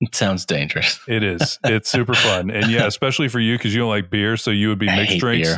It 0.00 0.14
sounds 0.14 0.44
dangerous. 0.46 1.00
It 1.08 1.22
is. 1.22 1.58
It's 1.64 1.90
super 1.90 2.14
fun. 2.14 2.50
And 2.50 2.70
yeah, 2.70 2.86
especially 2.86 3.28
for 3.28 3.40
you 3.40 3.56
because 3.58 3.74
you 3.74 3.80
don't 3.80 3.88
like 3.90 4.10
beer. 4.10 4.36
So 4.36 4.50
you 4.50 4.68
would 4.68 4.78
be 4.78 4.86
mixed 4.94 5.18
drinks. 5.18 5.50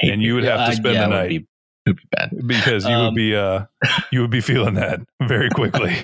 And 0.00 0.22
you 0.22 0.34
would 0.34 0.42
beer. 0.44 0.56
have 0.56 0.66
to 0.68 0.72
Uh, 0.72 0.76
spend 0.76 0.94
yeah, 0.94 1.08
the 1.08 1.14
it 1.14 1.16
would 1.16 1.22
night. 1.22 1.28
Be, 1.28 1.36
it 1.36 1.88
would 1.88 1.96
be 1.96 2.02
bad. 2.10 2.30
because 2.46 2.84
you 2.86 2.96
would 2.96 3.06
Um, 3.08 3.14
be 3.14 3.36
uh 3.36 3.64
you 4.10 4.20
would 4.22 4.30
be 4.30 4.40
feeling 4.40 4.74
that 4.74 5.00
very 5.22 5.50
quickly. 5.50 5.94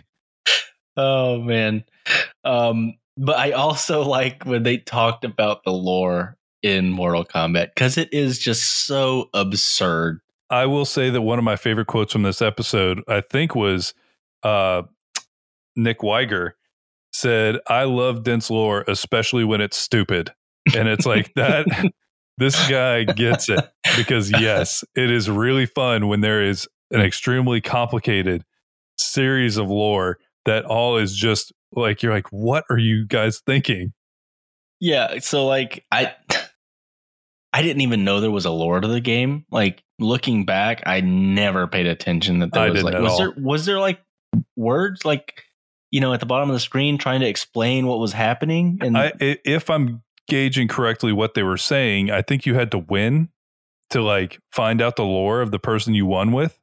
Oh 0.96 1.40
man. 1.40 1.84
Um, 2.44 2.94
but 3.16 3.36
I 3.38 3.52
also 3.52 4.02
like 4.02 4.44
when 4.44 4.62
they 4.62 4.78
talked 4.78 5.24
about 5.24 5.64
the 5.64 5.72
lore 5.72 6.36
in 6.62 6.90
Mortal 6.90 7.24
Kombat 7.24 7.68
because 7.74 7.96
it 7.96 8.12
is 8.12 8.38
just 8.38 8.86
so 8.86 9.30
absurd. 9.34 10.20
I 10.50 10.66
will 10.66 10.84
say 10.84 11.10
that 11.10 11.22
one 11.22 11.38
of 11.38 11.44
my 11.44 11.56
favorite 11.56 11.86
quotes 11.86 12.12
from 12.12 12.22
this 12.22 12.40
episode, 12.40 13.02
I 13.08 13.20
think, 13.20 13.54
was 13.54 13.94
uh, 14.42 14.82
Nick 15.74 16.02
Wiger 16.02 16.56
said, 17.12 17.56
"I 17.68 17.84
love 17.84 18.22
dense 18.22 18.50
lore, 18.50 18.84
especially 18.86 19.44
when 19.44 19.60
it's 19.60 19.76
stupid." 19.76 20.32
And 20.74 20.88
it's 20.88 21.06
like 21.06 21.32
that. 21.34 21.66
this 22.38 22.68
guy 22.68 23.04
gets 23.04 23.48
it 23.48 23.64
because 23.96 24.30
yes, 24.30 24.84
it 24.94 25.10
is 25.10 25.30
really 25.30 25.66
fun 25.66 26.06
when 26.08 26.20
there 26.20 26.42
is 26.42 26.68
an 26.90 27.00
extremely 27.00 27.60
complicated 27.60 28.44
series 28.98 29.56
of 29.56 29.68
lore 29.70 30.18
that 30.46 30.64
all 30.64 30.96
is 30.96 31.14
just 31.14 31.52
like 31.72 32.02
you're 32.02 32.12
like, 32.12 32.28
what 32.30 32.64
are 32.70 32.78
you 32.78 33.06
guys 33.06 33.40
thinking? 33.44 33.92
Yeah, 34.80 35.18
so 35.18 35.46
like 35.46 35.84
I 35.92 36.14
I 37.52 37.62
didn't 37.62 37.82
even 37.82 38.04
know 38.04 38.20
there 38.20 38.30
was 38.30 38.44
a 38.44 38.50
lore 38.50 38.80
to 38.80 38.88
the 38.88 39.00
game. 39.00 39.44
Like 39.50 39.82
looking 39.98 40.44
back, 40.44 40.82
I 40.86 41.00
never 41.00 41.66
paid 41.66 41.86
attention 41.86 42.40
that 42.40 42.52
there 42.52 42.62
I 42.62 42.70
was 42.70 42.82
like 42.82 42.98
was 42.98 43.12
all. 43.12 43.18
there 43.18 43.34
was 43.36 43.66
there 43.66 43.78
like 43.78 44.00
words 44.56 45.04
like 45.04 45.42
you 45.90 46.00
know 46.00 46.12
at 46.12 46.20
the 46.20 46.26
bottom 46.26 46.50
of 46.50 46.54
the 46.54 46.60
screen 46.60 46.98
trying 46.98 47.20
to 47.20 47.28
explain 47.28 47.86
what 47.86 47.98
was 47.98 48.12
happening 48.12 48.78
and 48.82 48.98
I, 48.98 49.12
if 49.20 49.70
I'm 49.70 50.02
gauging 50.28 50.68
correctly 50.68 51.12
what 51.12 51.34
they 51.34 51.42
were 51.42 51.56
saying, 51.56 52.10
I 52.10 52.22
think 52.22 52.46
you 52.46 52.54
had 52.54 52.70
to 52.72 52.78
win 52.78 53.28
to 53.90 54.02
like 54.02 54.40
find 54.52 54.82
out 54.82 54.96
the 54.96 55.04
lore 55.04 55.40
of 55.40 55.50
the 55.50 55.58
person 55.58 55.94
you 55.94 56.06
won 56.06 56.32
with. 56.32 56.58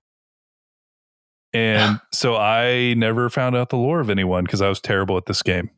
And 1.54 2.00
so 2.12 2.36
I 2.36 2.94
never 2.96 3.30
found 3.30 3.56
out 3.56 3.70
the 3.70 3.78
lore 3.78 4.00
of 4.00 4.10
anyone 4.10 4.44
because 4.44 4.62
I 4.62 4.70
was 4.70 4.80
terrible 4.82 5.18
at 5.18 5.26
this 5.26 5.42
game. 5.44 5.70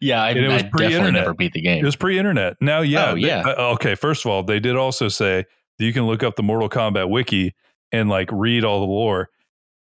yeah, 0.00 0.22
I, 0.22 0.30
And 0.30 0.38
it 0.38 0.48
was 0.48 0.62
I 0.62 0.68
definitely 0.76 1.12
never 1.12 1.34
beat 1.34 1.52
the 1.52 1.60
game. 1.60 1.82
It 1.82 1.84
was 1.86 1.96
pre-internet. 1.96 2.56
Now, 2.60 2.80
yeah, 2.80 3.10
Oh, 3.10 3.14
yeah. 3.14 3.42
they- 3.42 3.50
uh, 3.54 3.72
okay. 3.74 3.94
First 3.94 4.24
of 4.24 4.30
all, 4.30 4.42
they 4.42 4.60
did 4.60 4.76
also 4.76 5.08
say 5.08 5.44
that 5.78 5.84
you 5.84 5.92
can 5.92 6.06
look 6.06 6.22
up 6.22 6.36
the 6.36 6.42
Mortal 6.42 6.68
Kombat 6.68 7.08
wiki 7.08 7.54
and 7.92 8.08
like 8.08 8.28
read 8.32 8.64
all 8.64 8.80
the 8.80 8.86
lore. 8.86 9.28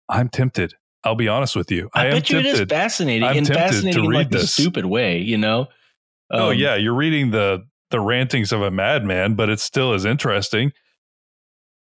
I'm 0.09 0.29
tempted. 0.29 0.75
I'll 1.05 1.15
be 1.15 1.29
honest 1.29 1.55
with 1.57 1.71
you. 1.71 1.89
I, 1.95 2.03
I, 2.03 2.05
am 2.07 2.13
bet 2.15 2.31
you 2.31 2.39
it 2.39 2.43
tempted. 2.45 2.63
is 2.63 2.69
fascinating 2.69 3.29
I'm 3.29 3.37
and 3.39 3.47
fascinating 3.47 4.05
in 4.05 4.11
read 4.11 4.17
like 4.17 4.31
the 4.31 4.39
this. 4.39 4.53
stupid 4.53 4.87
way, 4.87 5.19
you 5.19 5.39
know. 5.39 5.67
oh 6.31 6.51
Um, 6.51 6.57
yeah, 6.59 6.75
you're 6.75 6.95
reading 6.95 7.31
the 7.31 7.65
the 7.91 8.01
rantings 8.01 8.51
of 8.51 8.61
a 8.63 8.71
madman, 8.71 9.35
but 9.35 9.49
it 9.49 9.61
still 9.61 9.95
is 9.95 10.05
interesting. 10.05 10.73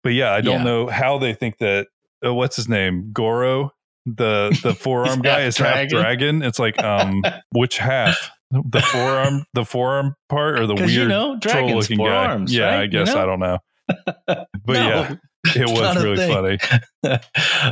But 0.03 0.09
yeah, 0.13 0.31
I 0.33 0.41
don't 0.41 0.59
Yeah. 0.59 0.63
know 0.63 0.87
how 0.87 1.17
they 1.17 1.33
think 1.33 1.57
that. 1.59 1.87
Uh, 2.25 2.33
what's 2.33 2.55
his 2.55 2.67
name? 2.69 3.11
Goro, 3.13 3.71
the 4.05 4.57
the 4.63 4.73
forearm 4.79 5.21
guy 5.21 5.41
is 5.41 5.57
half 5.57 5.73
dragon. 5.89 5.97
dragon. 5.99 6.43
It's 6.43 6.59
like 6.59 6.81
um, 6.83 7.21
which 7.51 7.77
half? 7.77 8.31
The 8.51 8.79
forearm, 8.81 9.45
the 9.53 9.65
forearm 9.65 10.15
part, 10.29 10.59
or 10.59 10.67
the 10.67 10.75
weird 10.75 10.89
you 10.91 11.07
know, 11.07 11.37
troll-looking 11.39 11.97
guy? 11.97 12.05
arms. 12.27 12.53
yeah, 12.53 12.65
right? 12.65 12.73
I 12.79 12.83
You 12.83 12.89
guess 12.89 13.13
know? 13.13 13.21
I 13.23 13.25
don't 13.25 13.39
know. 13.39 13.57
But 14.65 14.73
No, 14.73 14.87
yeah, 14.89 15.15
it 15.55 15.69
was 15.69 16.03
really 16.03 16.15
thing. 16.17 16.59
funny. 17.03 17.19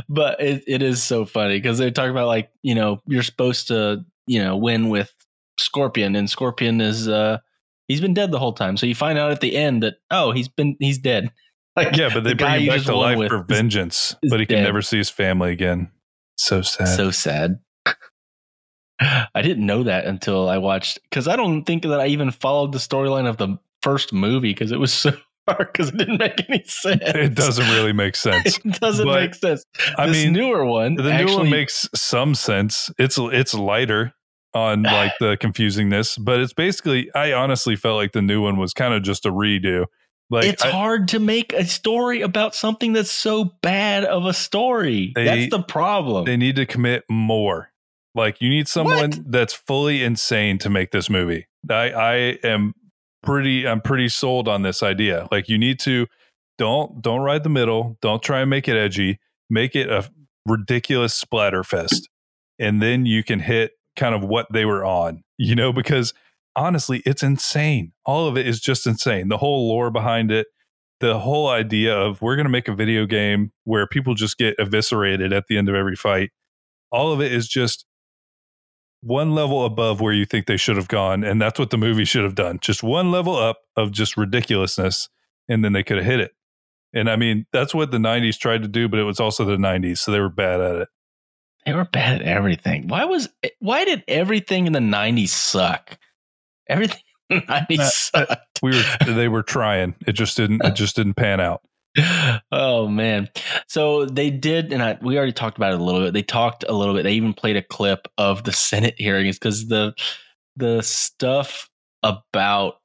but 0.08 0.40
it, 0.40 0.62
it 0.66 0.82
is 0.82 1.02
so 1.02 1.24
funny 1.24 1.56
because 1.58 1.78
they 1.78 1.90
talk 1.90 2.10
about 2.10 2.26
like 2.26 2.50
you 2.62 2.74
know 2.74 3.00
you're 3.06 3.22
supposed 3.22 3.68
to 3.68 4.04
you 4.26 4.42
know 4.42 4.56
win 4.56 4.88
with 4.90 5.12
Scorpion 5.58 6.14
and 6.16 6.28
Scorpion 6.30 6.80
is 6.80 7.08
uh 7.08 7.38
he's 7.88 8.00
been 8.00 8.14
dead 8.14 8.30
the 8.30 8.38
whole 8.38 8.52
time 8.52 8.76
so 8.76 8.86
you 8.86 8.94
find 8.94 9.18
out 9.18 9.30
at 9.32 9.40
the 9.40 9.56
end 9.56 9.82
that 9.82 9.94
oh 10.10 10.32
he's 10.32 10.48
been 10.48 10.76
he's 10.80 10.98
dead 10.98 11.32
like 11.76 11.96
Yeah, 11.96 12.10
but 12.12 12.24
they 12.24 12.30
the 12.30 12.36
bring 12.36 12.62
him 12.62 12.68
back 12.68 12.82
to 12.82 12.96
life 12.96 13.28
for 13.28 13.42
vengeance, 13.42 14.14
is 14.22 14.30
but 14.30 14.40
he 14.40 14.46
can 14.46 14.62
never 14.62 14.82
see 14.82 14.98
his 14.98 15.10
family 15.10 15.52
again. 15.52 15.90
So 16.36 16.62
sad. 16.62 16.88
so 16.88 17.10
sad 17.10 17.60
I 19.00 19.42
didn't 19.42 19.66
know 19.66 19.82
that 19.84 20.06
until 20.06 20.48
I 20.48 20.58
watched 20.58 21.00
because 21.02 21.28
I 21.28 21.36
don't 21.36 21.64
think 21.64 21.82
that 21.82 22.00
I 22.00 22.06
even 22.06 22.30
followed 22.30 22.72
the 22.72 22.78
storyline 22.78 23.28
of 23.28 23.36
the 23.36 23.58
first 23.82 24.12
movie 24.12 24.50
because 24.50 24.72
it 24.72 24.78
was 24.80 24.92
so 24.92 25.12
hard 25.48 25.72
because 25.72 25.88
it 25.88 25.96
didn't 25.96 26.18
make 26.18 26.48
any 26.48 26.62
sense. 26.64 27.02
It 27.04 27.34
doesn't 27.34 27.66
really 27.66 27.92
make 27.92 28.16
sense. 28.16 28.58
it 28.58 28.80
doesn't 28.80 29.06
But, 29.06 29.20
make 29.20 29.34
sense. 29.34 29.64
I 29.98 30.06
this 30.06 30.24
mean, 30.24 30.32
newer 30.32 30.64
one, 30.64 30.94
the 30.94 31.02
new 31.02 31.10
actually, 31.10 31.36
one 31.36 31.50
makes 31.50 31.88
some 31.94 32.34
sense. 32.34 32.90
It's 32.98 33.18
it's 33.18 33.54
lighter 33.54 34.14
on 34.54 34.84
like 34.84 35.12
the 35.18 35.36
confusingness, 35.40 36.16
but 36.22 36.40
it's 36.40 36.52
basically. 36.52 37.10
I 37.14 37.32
honestly 37.32 37.76
felt 37.76 37.96
like 37.96 38.12
the 38.12 38.22
new 38.22 38.40
one 38.42 38.56
was 38.56 38.72
kind 38.72 38.94
of 38.94 39.02
just 39.02 39.26
a 39.26 39.30
redo. 39.30 39.86
Like 40.30 40.46
it's 40.46 40.64
I- 40.64 40.70
hard 40.70 41.08
to 41.08 41.18
make 41.18 41.52
a 41.52 41.64
story 41.64 42.22
about 42.22 42.54
something 42.54 42.92
that's 42.92 43.10
so 43.10 43.44
bad 43.62 44.04
of 44.04 44.26
a 44.26 44.32
story. 44.32 45.12
They- 45.14 45.24
that's 45.24 45.50
the 45.50 45.62
problem. 45.62 46.24
they 46.24 46.36
need 46.36 46.56
to 46.56 46.66
commit 46.66 47.04
more. 47.10 47.70
Like 48.14 48.40
you 48.40 48.48
need 48.48 48.68
someone 48.68 49.10
What? 49.10 49.30
that's 49.32 49.52
fully 49.54 50.02
insane 50.02 50.58
to 50.58 50.70
make 50.70 50.90
this 50.92 51.10
movie. 51.10 51.46
I 51.68 51.90
I 51.90 52.14
am 52.44 52.74
pretty 53.22 53.66
I'm 53.66 53.80
pretty 53.80 54.08
sold 54.08 54.48
on 54.48 54.62
this 54.62 54.82
idea. 54.82 55.28
Like 55.32 55.48
you 55.48 55.58
need 55.58 55.78
to 55.80 56.06
don't 56.58 57.02
don't 57.02 57.20
ride 57.20 57.42
the 57.42 57.48
middle, 57.50 57.98
don't 58.00 58.22
try 58.22 58.40
and 58.40 58.48
make 58.50 58.68
it 58.68 58.76
edgy, 58.76 59.18
make 59.50 59.74
it 59.74 59.90
a 59.90 60.08
ridiculous 60.46 61.14
splatter 61.14 61.64
fest. 61.64 62.08
And 62.58 62.80
then 62.80 63.04
you 63.06 63.24
can 63.24 63.40
hit 63.40 63.72
kind 63.96 64.14
of 64.14 64.22
what 64.22 64.46
they 64.52 64.64
were 64.64 64.84
on. 64.84 65.22
You 65.38 65.56
know, 65.56 65.72
because 65.72 66.14
honestly, 66.56 67.02
it's 67.06 67.22
insane. 67.22 67.92
All 68.04 68.26
of 68.26 68.36
it 68.36 68.46
is 68.46 68.60
just 68.60 68.86
insane. 68.86 69.28
The 69.28 69.38
whole 69.38 69.68
lore 69.68 69.90
behind 69.90 70.30
it, 70.30 70.46
the 71.00 71.18
whole 71.18 71.48
idea 71.48 71.96
of 71.96 72.22
we're 72.22 72.36
going 72.36 72.46
to 72.46 72.50
make 72.50 72.68
a 72.68 72.74
video 72.74 73.06
game 73.06 73.52
where 73.64 73.86
people 73.86 74.14
just 74.14 74.38
get 74.38 74.54
eviscerated 74.58 75.32
at 75.32 75.46
the 75.48 75.58
end 75.58 75.68
of 75.68 75.74
every 75.74 75.96
fight. 75.96 76.30
All 76.92 77.12
of 77.12 77.20
it 77.20 77.32
is 77.32 77.48
just 77.48 77.84
one 79.00 79.34
level 79.34 79.64
above 79.66 80.00
where 80.00 80.12
you 80.12 80.24
think 80.24 80.46
they 80.46 80.56
should 80.56 80.76
have 80.76 80.88
gone. 80.88 81.24
And 81.24 81.40
that's 81.42 81.58
what 81.58 81.70
the 81.70 81.76
movie 81.76 82.04
should 82.04 82.24
have 82.24 82.34
done. 82.34 82.58
Just 82.60 82.82
one 82.82 83.10
level 83.10 83.36
up 83.36 83.58
of 83.76 83.90
just 83.92 84.16
ridiculousness. 84.16 85.08
And 85.48 85.64
then 85.64 85.72
they 85.74 85.82
could 85.82 85.98
have 85.98 86.06
hit 86.06 86.20
it. 86.20 86.32
And 86.94 87.10
I 87.10 87.16
mean, 87.16 87.44
that's 87.52 87.74
what 87.74 87.90
the 87.90 87.98
90s 87.98 88.38
tried 88.38 88.62
to 88.62 88.68
do, 88.68 88.88
but 88.88 88.98
it 89.00 89.04
was 89.04 89.20
also 89.20 89.44
the 89.44 89.56
90s. 89.56 89.98
So 89.98 90.12
they 90.12 90.20
were 90.20 90.30
bad 90.30 90.60
at 90.60 90.76
it. 90.76 90.88
they 91.66 91.74
were 91.74 91.84
bad 91.84 92.20
at 92.20 92.22
everything. 92.22 92.88
Why 92.88 93.04
was 93.04 93.28
why 93.58 93.84
did 93.84 94.04
everything 94.08 94.66
in 94.66 94.72
the 94.72 94.78
'90s 94.80 95.28
suck? 95.30 95.98
Everything 96.68 97.00
in 97.30 97.38
the 97.38 97.42
'90s 97.46 98.10
Uh. 98.14 98.36
We 98.62 98.70
were, 98.70 99.12
they 99.12 99.28
were 99.28 99.42
trying. 99.42 99.94
It 100.06 100.12
just 100.12 100.36
didn't, 100.36 100.64
it 100.64 100.74
just 100.74 100.96
didn't 100.96 101.14
pan 101.14 101.40
out. 101.40 101.62
oh 102.50 102.88
man 102.88 103.28
so 103.68 104.04
they 104.04 104.28
did 104.28 104.72
and 104.72 104.82
I, 104.82 104.98
we 105.00 105.16
already 105.16 105.30
talked 105.30 105.56
about 105.56 105.72
it 105.74 105.80
a 105.80 105.84
little 105.84 106.00
bit 106.00 106.12
they 106.12 106.24
talked 106.24 106.64
a 106.68 106.72
little 106.72 106.92
bit 106.92 107.04
they 107.04 107.12
even 107.12 107.32
played 107.32 107.56
a 107.56 107.62
clip 107.62 108.08
of 108.18 108.42
the 108.42 108.52
senate 108.52 108.96
hearings 108.98 109.38
because 109.38 109.68
the 109.68 109.94
the 110.56 110.82
stuff 110.82 111.70
about 112.02 112.78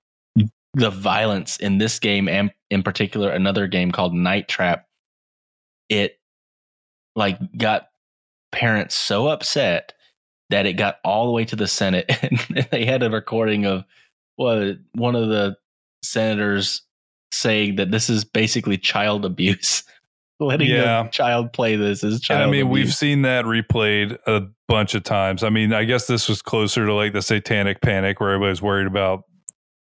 the 0.76 0.92
violence 0.92 1.58
in 1.58 1.80
this 1.80 1.98
game 1.98 2.28
and 2.30 2.52
in 2.70 2.84
particular 2.84 3.32
another 3.32 3.66
game 3.66 3.92
called 3.92 4.14
night 4.14 4.48
trap 4.48 4.86
it 5.90 6.20
like 7.16 7.40
got 7.58 7.88
parents 8.52 8.94
so 8.94 9.28
upset 9.28 9.94
that 10.50 10.66
it 10.66 10.74
got 10.74 10.98
all 11.04 11.26
the 11.26 11.32
way 11.32 11.46
to 11.46 11.56
the 11.56 11.68
senate 11.68 12.06
and 12.22 12.68
they 12.72 12.86
had 12.86 13.04
a 13.04 13.10
recording 13.10 13.66
of 13.66 13.84
what 14.36 14.78
one 14.94 15.16
of 15.16 15.30
the 15.30 15.56
senators 16.04 16.82
saying 17.32 17.76
that 17.76 17.92
this 17.92 18.10
is 18.10 18.24
basically 18.24 18.78
child 18.78 19.26
abuse. 19.26 19.84
Letting 20.42 20.70
Yeah. 20.70 21.06
a 21.06 21.10
child 21.10 21.52
play 21.52 21.76
this 21.76 22.02
is 22.04 22.14
And 22.16 22.24
child 22.24 22.48
I 22.48 22.52
mean, 22.52 22.70
we've 22.70 22.94
seen 22.94 23.24
that 23.24 23.44
replayed 23.44 24.18
a 24.26 24.44
bunch 24.70 24.96
of 24.96 25.04
times. 25.04 25.44
I 25.44 25.50
mean, 25.50 25.74
I 25.74 25.84
guess 25.84 26.08
this 26.08 26.30
was 26.30 26.42
closer 26.42 26.86
to 26.86 26.94
like 26.94 27.12
the 27.12 27.22
satanic 27.22 27.82
panic 27.82 28.22
where 28.22 28.32
everybody's 28.32 28.62
worried 28.62 28.88
about 28.88 29.24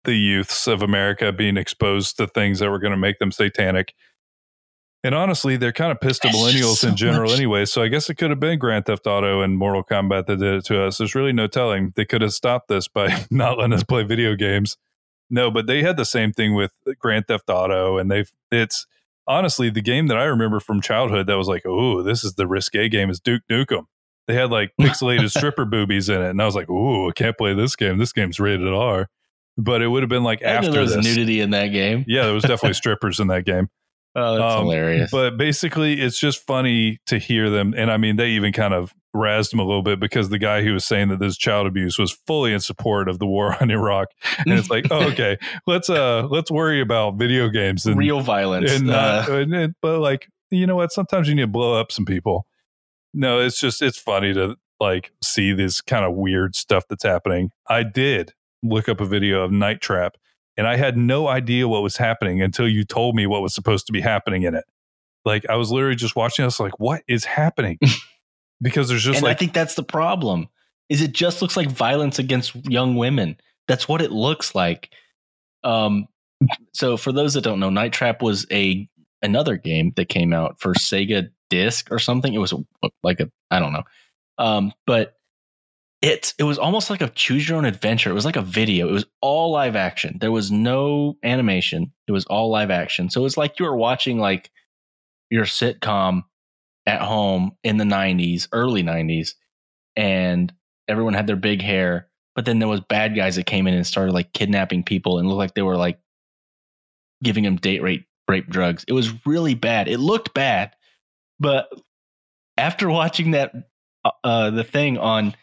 the 0.05 0.15
youths 0.15 0.67
of 0.67 0.81
America 0.81 1.33
being 1.33 1.59
exposed 1.59 2.17
to 2.17 2.27
things 2.27 2.61
that 2.61 2.71
were 2.71 2.79
going 2.79 2.93
to 2.93 2.97
make 2.99 3.19
them 3.19 3.31
satanic. 3.31 3.93
And 5.05 5.15
honestly, 5.15 5.57
they're 5.57 5.73
kind 5.73 5.93
of 5.93 6.01
pissed 6.01 6.25
at 6.25 6.35
millennials 6.35 6.79
so 6.79 6.89
in 6.89 6.97
general 6.97 7.31
much- 7.31 7.37
anyway. 7.39 7.65
So 7.65 7.83
I 7.83 7.89
guess 7.89 8.11
it 8.11 8.17
could 8.17 8.31
have 8.31 8.41
been 8.41 8.59
Grand 8.59 8.87
Theft 8.87 9.07
Auto 9.07 9.43
and 9.43 9.57
Mortal 9.57 9.85
Kombat 9.85 10.27
that 10.27 10.39
did 10.39 10.55
it 10.55 10.65
to 10.67 10.83
us. 10.83 10.99
There's 10.99 11.15
really 11.15 11.33
no 11.33 11.47
telling. 11.47 11.93
They 11.95 12.05
could 12.05 12.21
have 12.23 12.33
stopped 12.33 12.69
this 12.69 12.89
by 12.89 13.27
not 13.31 13.59
letting 13.59 13.75
us 13.75 13.85
play 13.85 14.03
video 14.03 14.35
games. 14.35 14.77
No, 15.31 15.51
but 15.51 15.67
they 15.67 15.83
had 15.83 15.97
the 15.97 16.05
same 16.05 16.33
thing 16.33 16.55
with 16.55 16.73
Grand 16.99 17.27
Theft 17.29 17.49
Auto, 17.49 17.99
and 17.99 18.11
they've 18.11 18.31
it's 18.51 18.87
honestly 19.27 19.69
the 19.71 19.83
game 19.83 20.07
that 20.07 20.17
I 20.17 20.25
remember 20.25 20.59
from 20.59 20.81
childhood 20.81 21.27
that 21.27 21.37
was 21.37 21.49
like, 21.49 21.65
oh, 21.67 22.03
this 22.03 22.25
is 22.25 22.35
the 22.35 22.47
risque 22.47 22.89
game 22.89 23.11
is 23.11 23.21
Duke 23.21 23.43
Nukem. 23.51 23.85
They 24.27 24.35
had 24.35 24.51
like 24.51 24.73
pixelated 24.81 25.31
stripper 25.37 25.65
boobies 25.65 26.09
in 26.09 26.21
it, 26.23 26.31
and 26.31 26.43
I 26.43 26.47
was 26.47 26.55
like, 26.55 26.69
oh, 26.71 27.11
I 27.11 27.13
can't 27.13 27.37
play 27.37 27.55
this 27.55 27.77
game. 27.77 27.99
This 27.99 28.13
game's 28.13 28.41
rated 28.41 28.67
R. 28.69 29.09
But 29.57 29.83
it 29.83 29.89
would 29.89 30.03
have 30.03 30.11
been 30.11 30.23
like 30.25 30.43
I 30.43 30.51
after 30.51 30.71
there 30.71 30.81
was 30.83 30.95
this. 30.95 31.05
nudity 31.05 31.41
in 31.41 31.51
that 31.51 31.69
game. 31.69 32.05
Yeah, 32.09 32.25
there 32.25 32.35
was 32.35 32.45
definitely 32.45 32.75
strippers 32.75 33.21
in 33.21 33.27
that 33.29 33.45
game. 33.45 33.69
Oh, 34.15 34.37
that's 34.39 34.55
Um, 34.57 34.65
hilarious. 34.65 35.11
But 35.11 35.37
basically, 35.37 36.01
it's 36.01 36.19
just 36.19 36.45
funny 36.47 36.99
to 37.07 37.19
hear 37.19 37.51
them. 37.51 37.75
And 37.77 37.91
I 37.91 37.97
mean, 37.99 38.17
they 38.17 38.31
even 38.31 38.53
kind 38.53 38.75
of 38.75 38.93
razzed 39.15 39.53
him 39.53 39.59
a 39.61 39.65
little 39.65 39.83
bit 39.83 40.01
because 40.01 40.29
the 40.29 40.39
guy 40.39 40.63
who 40.63 40.73
was 40.73 40.85
saying 40.85 41.09
that 41.09 41.19
this 41.21 41.37
child 41.37 41.67
abuse 41.67 41.99
was 41.99 42.13
fully 42.27 42.53
in 42.53 42.61
support 42.61 43.09
of 43.09 43.19
the 43.19 43.27
war 43.27 43.57
on 43.61 43.71
Iraq. 43.71 44.09
And 44.39 44.59
it's 44.59 44.71
like, 44.71 44.87
oh, 44.91 45.09
okay, 45.11 45.37
let's 45.67 45.89
uh 45.91 46.27
let's 46.31 46.51
worry 46.51 46.81
about 46.81 47.17
video 47.17 47.49
games 47.49 47.87
and 47.87 47.97
Real 47.97 48.21
violence. 48.21 48.73
and, 48.73 48.91
Uh, 48.91 49.25
uh, 49.29 49.33
and 49.35 49.55
it- 49.55 49.75
but 49.83 50.01
like 50.01 50.29
you 50.51 50.67
know 50.67 50.77
what? 50.77 50.91
Sometimes 50.93 51.29
you 51.29 51.35
need 51.35 51.43
to 51.43 51.47
blow 51.47 51.79
up 51.79 51.93
some 51.93 52.05
people. 52.07 52.47
No, 53.15 53.39
it's 53.41 53.61
just 53.61 53.83
it's 53.83 53.99
funny 53.99 54.33
to 54.35 54.57
like 54.81 55.11
see 55.23 55.53
this 55.53 55.81
kind 55.81 56.05
of 56.05 56.15
weird 56.15 56.55
stuff 56.57 56.85
that's 56.89 57.05
happening. 57.05 57.51
I 57.69 57.83
did 57.83 58.33
look 58.63 58.89
up 58.89 59.01
a 59.01 59.05
video 59.07 59.43
of 59.43 59.53
Night 59.53 59.81
Trap, 59.81 60.17
and 60.59 60.67
I 60.67 60.77
had 60.77 60.97
no 60.97 61.29
idea 61.29 61.69
what 61.69 61.83
was 61.85 61.97
happening 61.97 62.43
until 62.43 62.69
you 62.69 62.85
told 62.85 63.15
me 63.15 63.27
what 63.27 63.43
was 63.43 63.55
supposed 63.55 63.87
to 63.87 63.93
be 63.93 64.01
happening 64.01 64.43
in 64.43 64.57
it. 64.57 64.65
Like 65.25 65.49
I 65.49 65.55
was 65.55 65.71
literally 65.71 65.95
just 65.95 66.17
watching. 66.17 66.43
I 66.43 66.47
was 66.47 66.59
like, 66.59 66.81
"What 66.81 67.03
is 67.07 67.25
happening?" 67.25 67.79
because 68.61 68.89
there's 68.89 69.05
just 69.05 69.21
and 69.21 69.29
I 69.29 69.35
think 69.35 69.53
that's 69.53 69.77
the 69.77 69.85
problem. 69.85 70.49
Is 70.89 71.01
it 71.01 71.13
just 71.13 71.41
looks 71.41 71.57
like 71.57 71.71
violence 71.71 72.19
against 72.19 72.55
young 72.69 72.97
women? 72.97 73.37
That's 73.69 73.89
what 73.89 74.03
it 74.03 74.11
looks 74.11 74.55
like. 74.55 74.91
Um, 75.63 76.09
so 76.73 76.97
for 76.97 77.13
those 77.13 77.35
that 77.35 77.45
don't 77.45 77.61
know, 77.61 77.71
Night 77.71 77.93
Trap 77.93 78.21
was 78.21 78.47
a 78.51 78.89
another 79.23 79.57
game 79.57 79.93
that 79.97 80.09
came 80.09 80.33
out 80.33 80.59
for 80.61 80.75
Sega 80.75 81.29
Disc 81.51 81.89
or 81.93 81.99
something. 81.99 82.35
It 82.35 82.39
was 82.39 82.53
a, 82.53 82.59
like 83.05 83.21
a 83.21 83.31
I 83.51 83.61
don't 83.61 83.73
know, 83.73 83.85
um, 84.39 84.73
but 84.87 85.18
it 86.01 86.33
it 86.39 86.45
was 86.45 86.59
almost 86.59 86.91
like 86.91 87.01
a 87.01 87.09
choose 87.09 87.49
your 87.49 87.59
own 87.59 87.65
adventure. 87.65 88.11
It 88.11 88.15
was 88.15 88.25
like 88.25 88.37
a 88.37 88.43
video. 88.43 88.89
It 88.89 88.93
was 88.93 89.07
all 89.21 89.51
live 89.51 89.75
action. 89.75 90.19
There 90.21 90.31
was 90.31 90.51
no 90.51 91.17
animation. 91.25 91.93
It 92.07 92.13
was 92.13 92.25
all 92.27 92.51
live 92.51 92.71
action. 92.71 93.11
So 93.11 93.21
it 93.21 93.25
was 93.25 93.37
like 93.37 93.59
you 93.59 93.65
were 93.65 93.77
watching 93.77 94.19
like 94.19 94.51
your 95.31 95.45
sitcom 95.45 96.23
at 96.87 97.03
home 97.03 97.53
in 97.65 97.77
the 97.77 97.85
90s, 97.85 98.49
early 98.53 98.83
90s, 98.83 99.35
and 99.97 100.53
everyone 100.87 101.15
had 101.15 101.27
their 101.27 101.37
big 101.37 101.61
hair. 101.61 102.09
But 102.35 102.45
then 102.45 102.61
there 102.61 102.69
was 102.69 102.81
bad 102.81 103.17
guys 103.17 103.35
that 103.35 103.47
came 103.47 103.67
in 103.67 103.75
and 103.75 103.87
started 103.87 104.13
like 104.13 104.33
kidnapping 104.33 104.85
people 104.85 105.19
and 105.19 105.29
looked 105.29 105.39
like 105.39 105.55
they 105.55 105.63
were 105.63 105.77
like 105.77 105.99
giving 107.25 107.43
them 107.43 107.57
date 107.57 107.83
rape 107.83 108.07
rape 108.29 108.49
drugs. 108.49 108.85
It 108.87 108.93
was 108.93 109.27
really 109.27 109.55
bad. 109.55 109.89
It 109.89 109.99
looked 109.99 110.33
bad, 110.33 110.77
but 111.41 111.69
after 112.57 112.89
watching 112.89 113.33
that, 113.33 113.53
uh, 114.05 114.11
uh, 114.23 114.51
the 114.51 114.65
thing 114.65 114.99
on 114.99 115.35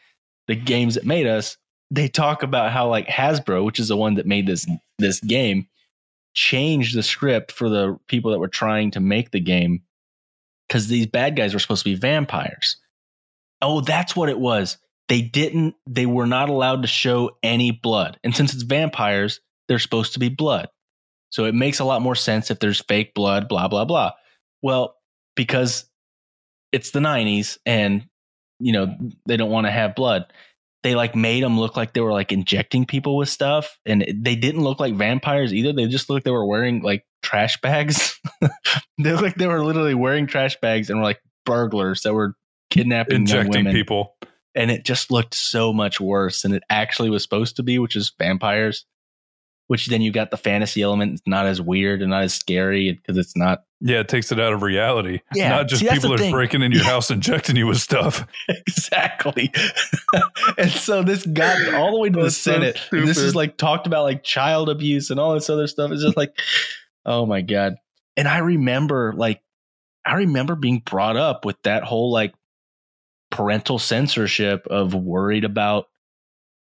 the 0.47 0.55
games 0.55 0.95
that 0.95 1.05
made 1.05 1.27
us, 1.27 1.57
they 1.91 2.07
talk 2.07 2.43
about 2.43 2.71
how 2.71 2.89
like 2.89 3.07
Hasbro, 3.07 3.65
which 3.65 3.79
is 3.79 3.87
the 3.87 3.97
one 3.97 4.15
that 4.15 4.25
made 4.25 4.47
this 4.47 4.67
this 4.99 5.19
game, 5.19 5.67
changed 6.33 6.95
the 6.95 7.03
script 7.03 7.51
for 7.51 7.69
the 7.69 7.97
people 8.07 8.31
that 8.31 8.39
were 8.39 8.47
trying 8.47 8.91
to 8.91 8.99
make 8.99 9.31
the 9.31 9.39
game 9.39 9.81
because 10.67 10.87
these 10.87 11.07
bad 11.07 11.35
guys 11.35 11.53
were 11.53 11.59
supposed 11.59 11.83
to 11.83 11.89
be 11.89 11.95
vampires. 11.95 12.77
Oh, 13.61 13.81
that's 13.81 14.15
what 14.15 14.29
it 14.29 14.39
was. 14.39 14.77
They 15.07 15.21
didn't. 15.21 15.75
They 15.87 16.05
were 16.05 16.25
not 16.25 16.49
allowed 16.49 16.81
to 16.81 16.87
show 16.87 17.37
any 17.43 17.71
blood, 17.71 18.19
and 18.23 18.35
since 18.35 18.53
it's 18.53 18.63
vampires, 18.63 19.39
they're 19.67 19.79
supposed 19.79 20.13
to 20.13 20.19
be 20.19 20.29
blood. 20.29 20.67
So 21.29 21.45
it 21.45 21.55
makes 21.55 21.79
a 21.79 21.85
lot 21.85 22.01
more 22.01 22.15
sense 22.15 22.49
if 22.49 22.59
there's 22.59 22.81
fake 22.81 23.13
blood, 23.13 23.47
blah 23.47 23.67
blah 23.67 23.85
blah. 23.85 24.11
Well, 24.61 24.95
because 25.35 25.85
it's 26.71 26.91
the 26.91 26.99
'90s, 26.99 27.57
and 27.65 28.07
you 28.59 28.73
know 28.73 28.95
they 29.25 29.37
don't 29.37 29.51
want 29.51 29.67
to 29.67 29.71
have 29.71 29.95
blood. 29.95 30.31
They 30.83 30.95
like 30.95 31.15
made 31.15 31.43
them 31.43 31.59
look 31.59 31.75
like 31.75 31.93
they 31.93 32.01
were 32.01 32.11
like 32.11 32.31
injecting 32.31 32.85
people 32.85 33.17
with 33.17 33.29
stuff, 33.29 33.79
and 33.85 34.05
they 34.15 34.35
didn't 34.35 34.63
look 34.63 34.79
like 34.79 34.93
vampires 34.93 35.53
either. 35.53 35.73
They 35.73 35.87
just 35.87 36.09
looked 36.09 36.17
like 36.17 36.23
they 36.25 36.31
were 36.31 36.45
wearing 36.45 36.81
like 36.81 37.05
trash 37.23 37.59
bags. 37.61 38.19
they 38.41 39.11
looked 39.11 39.23
like 39.23 39.35
they 39.35 39.47
were 39.47 39.63
literally 39.63 39.95
wearing 39.95 40.27
trash 40.27 40.59
bags 40.59 40.89
and 40.89 40.99
were 40.99 41.05
like 41.05 41.21
burglars 41.45 42.01
that 42.01 42.13
were 42.13 42.35
kidnapping 42.69 43.17
injecting 43.17 43.65
people. 43.71 44.15
And 44.53 44.71
it 44.71 44.85
just 44.85 45.11
looked 45.11 45.33
so 45.33 45.73
much 45.73 45.99
worse 45.99 46.43
than 46.43 46.53
it 46.53 46.63
actually 46.69 47.09
was 47.09 47.23
supposed 47.23 47.57
to 47.57 47.63
be, 47.63 47.79
which 47.79 47.95
is 47.95 48.13
vampires. 48.17 48.85
Which 49.67 49.87
then 49.87 50.01
you 50.01 50.11
got 50.11 50.29
the 50.29 50.37
fantasy 50.37 50.83
element, 50.83 51.13
it's 51.13 51.21
not 51.25 51.47
as 51.47 51.59
weird 51.59 52.01
and 52.01 52.11
not 52.11 52.23
as 52.23 52.35
scary 52.35 52.93
because 52.93 53.17
it's 53.17 53.35
not 53.35 53.63
Yeah, 53.85 53.99
it 53.99 54.07
takes 54.07 54.31
it 54.31 54.39
out 54.39 54.51
of 54.51 54.63
reality. 54.63 55.21
Yeah, 55.35 55.49
Not 55.49 55.67
just 55.67 55.83
see, 55.83 55.87
people 55.87 56.11
are 56.11 56.17
thing. 56.17 56.31
breaking 56.31 56.63
in 56.63 56.71
your 56.71 56.83
house, 56.83 57.11
injecting 57.11 57.55
you 57.55 57.67
with 57.67 57.77
stuff. 57.77 58.25
exactly. 58.49 59.53
and 60.57 60.71
so 60.71 61.03
this 61.03 61.23
got 61.23 61.71
all 61.75 61.91
the 61.91 61.99
way 61.99 62.09
to 62.09 62.15
the 62.15 62.23
That's 62.23 62.35
so 62.35 62.53
Senate. 62.53 62.81
and 62.91 63.07
this 63.07 63.19
is 63.19 63.35
like 63.35 63.57
talked 63.57 63.85
about 63.85 64.01
like 64.01 64.23
child 64.23 64.69
abuse 64.69 65.11
and 65.11 65.19
all 65.19 65.35
this 65.35 65.51
other 65.51 65.67
stuff. 65.67 65.91
It's 65.91 66.01
just 66.01 66.17
like, 66.17 66.35
oh 67.05 67.27
my 67.27 67.41
God. 67.41 67.75
And 68.17 68.27
I 68.27 68.39
remember 68.39 69.13
like, 69.15 69.43
I 70.03 70.15
remember 70.15 70.55
being 70.55 70.79
brought 70.79 71.15
up 71.15 71.45
with 71.45 71.61
that 71.61 71.83
whole 71.83 72.11
like 72.11 72.33
parental 73.29 73.77
censorship 73.77 74.65
of 74.65 74.95
worried 74.95 75.43
about 75.43 75.89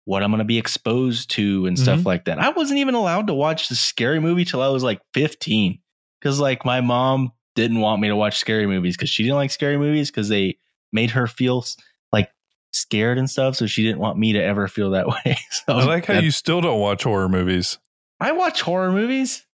what 0.05 0.21
I'm 0.21 0.29
going 0.29 0.37
to 0.37 0.45
be 0.45 0.59
exposed 0.59 1.31
to 1.31 1.65
and 1.65 1.79
stuff 1.79 1.99
mm-hmm. 1.99 2.07
like 2.09 2.25
that. 2.25 2.37
I 2.37 2.49
wasn't 2.49 2.77
even 2.77 2.93
allowed 2.93 3.25
to 3.25 3.33
watch 3.33 3.69
the 3.69 3.75
scary 3.75 4.19
movie 4.19 4.45
till 4.45 4.61
I 4.61 4.67
was 4.67 4.83
like 4.83 5.01
15 5.15 5.79
because 6.19 6.39
like 6.39 6.65
my 6.65 6.81
mom 6.81 7.31
didn't 7.55 7.79
want 7.79 8.01
me 8.01 8.07
to 8.07 8.15
watch 8.15 8.37
scary 8.37 8.67
movies 8.67 8.95
because 8.95 9.09
she 9.09 9.23
didn't 9.23 9.35
like 9.37 9.51
scary 9.51 9.77
movies 9.77 10.09
because 10.11 10.29
they 10.29 10.57
made 10.91 11.11
her 11.11 11.27
feel 11.27 11.65
like 12.11 12.29
scared 12.71 13.17
and 13.17 13.29
stuff. 13.29 13.55
So 13.55 13.65
she 13.67 13.83
didn't 13.83 13.99
want 13.99 14.17
me 14.17 14.33
to 14.33 14.43
ever 14.43 14.67
feel 14.67 14.91
that 14.91 15.07
way. 15.25 15.37
So 15.51 15.63
I 15.73 15.83
like 15.83 16.05
how 16.05 16.15
that- 16.15 16.23
you 16.23 16.31
still 16.31 16.61
don't 16.61 16.79
watch 16.79 17.03
horror 17.03 17.29
movies. 17.29 17.77
I 18.19 18.31
watch 18.31 18.61
horror 18.61 18.91
movies. 18.91 19.45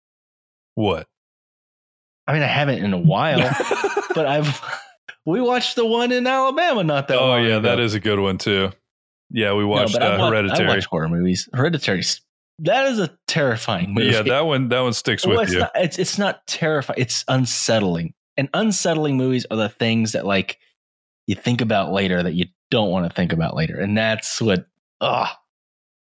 What? 0.75 1.07
I 2.27 2.33
mean, 2.33 2.41
I 2.43 2.47
haven't 2.47 2.83
in 2.83 2.93
a 2.93 2.97
while, 2.97 3.39
but 4.15 4.25
I've 4.25 4.61
we 5.25 5.41
watched 5.41 5.75
the 5.75 5.85
one 5.85 6.11
in 6.13 6.25
Alabama 6.25 6.83
not 6.83 7.09
that 7.09 7.19
oh 7.19 7.35
yeah, 7.35 7.57
ago. 7.57 7.61
that 7.61 7.79
is 7.79 7.93
a 7.93 7.99
good 7.99 8.19
one 8.19 8.37
too. 8.37 8.71
Yeah, 9.29 9.53
we 9.53 9.63
No, 9.63 9.67
watched 9.67 9.97
I 9.99 10.15
uh, 10.15 10.17
wa- 10.19 10.29
Hereditary. 10.29 10.69
I 10.69 10.75
watch 10.75 10.85
horror 10.85 11.09
movies. 11.09 11.49
Hereditary. 11.53 12.03
That 12.59 12.87
is 12.87 12.99
a 12.99 13.17
terrifying 13.27 13.93
movie. 13.93 14.11
yeah, 14.11 14.21
that 14.21 14.41
one 14.41 14.69
that 14.69 14.79
one 14.81 14.93
sticks 14.93 15.25
Well, 15.25 15.37
with 15.37 15.45
it's 15.49 15.53
you. 15.53 15.59
Not, 15.59 15.71
it's 15.75 15.99
it's 15.99 16.17
not 16.17 16.45
terrifying. 16.47 16.99
It's 16.99 17.25
unsettling. 17.27 18.13
And 18.37 18.49
unsettling 18.53 19.17
movies 19.17 19.45
are 19.51 19.57
the 19.57 19.69
things 19.69 20.13
that 20.13 20.25
like 20.25 20.59
you 21.27 21.35
think 21.35 21.61
about 21.61 21.91
later 21.91 22.21
that 22.21 22.33
you 22.33 22.45
don't 22.71 22.89
want 22.89 23.09
to 23.09 23.15
think 23.15 23.33
about 23.33 23.55
later. 23.55 23.79
And 23.79 23.97
that's 23.97 24.41
what 24.41 24.67
ah 25.01 25.39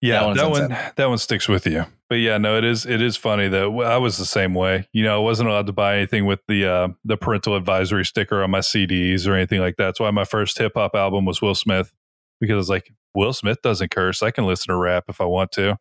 yeah, 0.04 0.35
that 0.35 0.37
that 0.37 0.50
one 0.50 0.68
that 0.96 1.09
one 1.09 1.18
sticks 1.18 1.48
with 1.48 1.66
you. 1.66 1.87
But 2.11 2.16
yeah, 2.16 2.37
no, 2.37 2.59
it 2.59 2.64
is 2.64 2.85
it 2.85 3.00
is 3.00 3.16
funny 3.16 3.48
that 3.48 3.62
I 3.87 3.96
was 3.96 4.18
the 4.18 4.26
same 4.26 4.52
way. 4.52 4.87
You 4.92 5.02
know, 5.02 5.14
I 5.16 5.18
wasn't 5.18 5.48
allowed 5.48 5.66
to 5.66 5.72
buy 5.72 5.96
anything 5.96 6.26
with 6.26 6.40
the 6.46 6.66
uh, 6.66 6.88
the 7.07 7.16
parental 7.16 7.57
advisory 7.57 8.04
sticker 8.04 8.42
on 8.42 8.50
my 8.50 8.59
CDs 8.59 9.26
or 9.26 9.35
anything 9.35 9.61
like 9.61 9.76
that. 9.76 9.85
That's 9.87 10.00
why 10.00 10.11
my 10.11 10.24
first 10.24 10.59
hip 10.59 10.72
hop 10.74 10.94
album 10.94 11.24
was 11.24 11.40
Will 11.40 11.54
Smith 11.54 11.92
because 12.38 12.64
it's 12.64 12.68
like 12.68 12.92
Will 13.14 13.33
Smith 13.33 13.62
doesn't 13.62 13.90
curse. 13.90 14.22
I 14.22 14.30
can 14.30 14.44
listen 14.44 14.68
to 14.68 14.76
rap 14.76 15.04
if 15.09 15.22
I 15.22 15.24
want 15.24 15.52
to. 15.52 15.78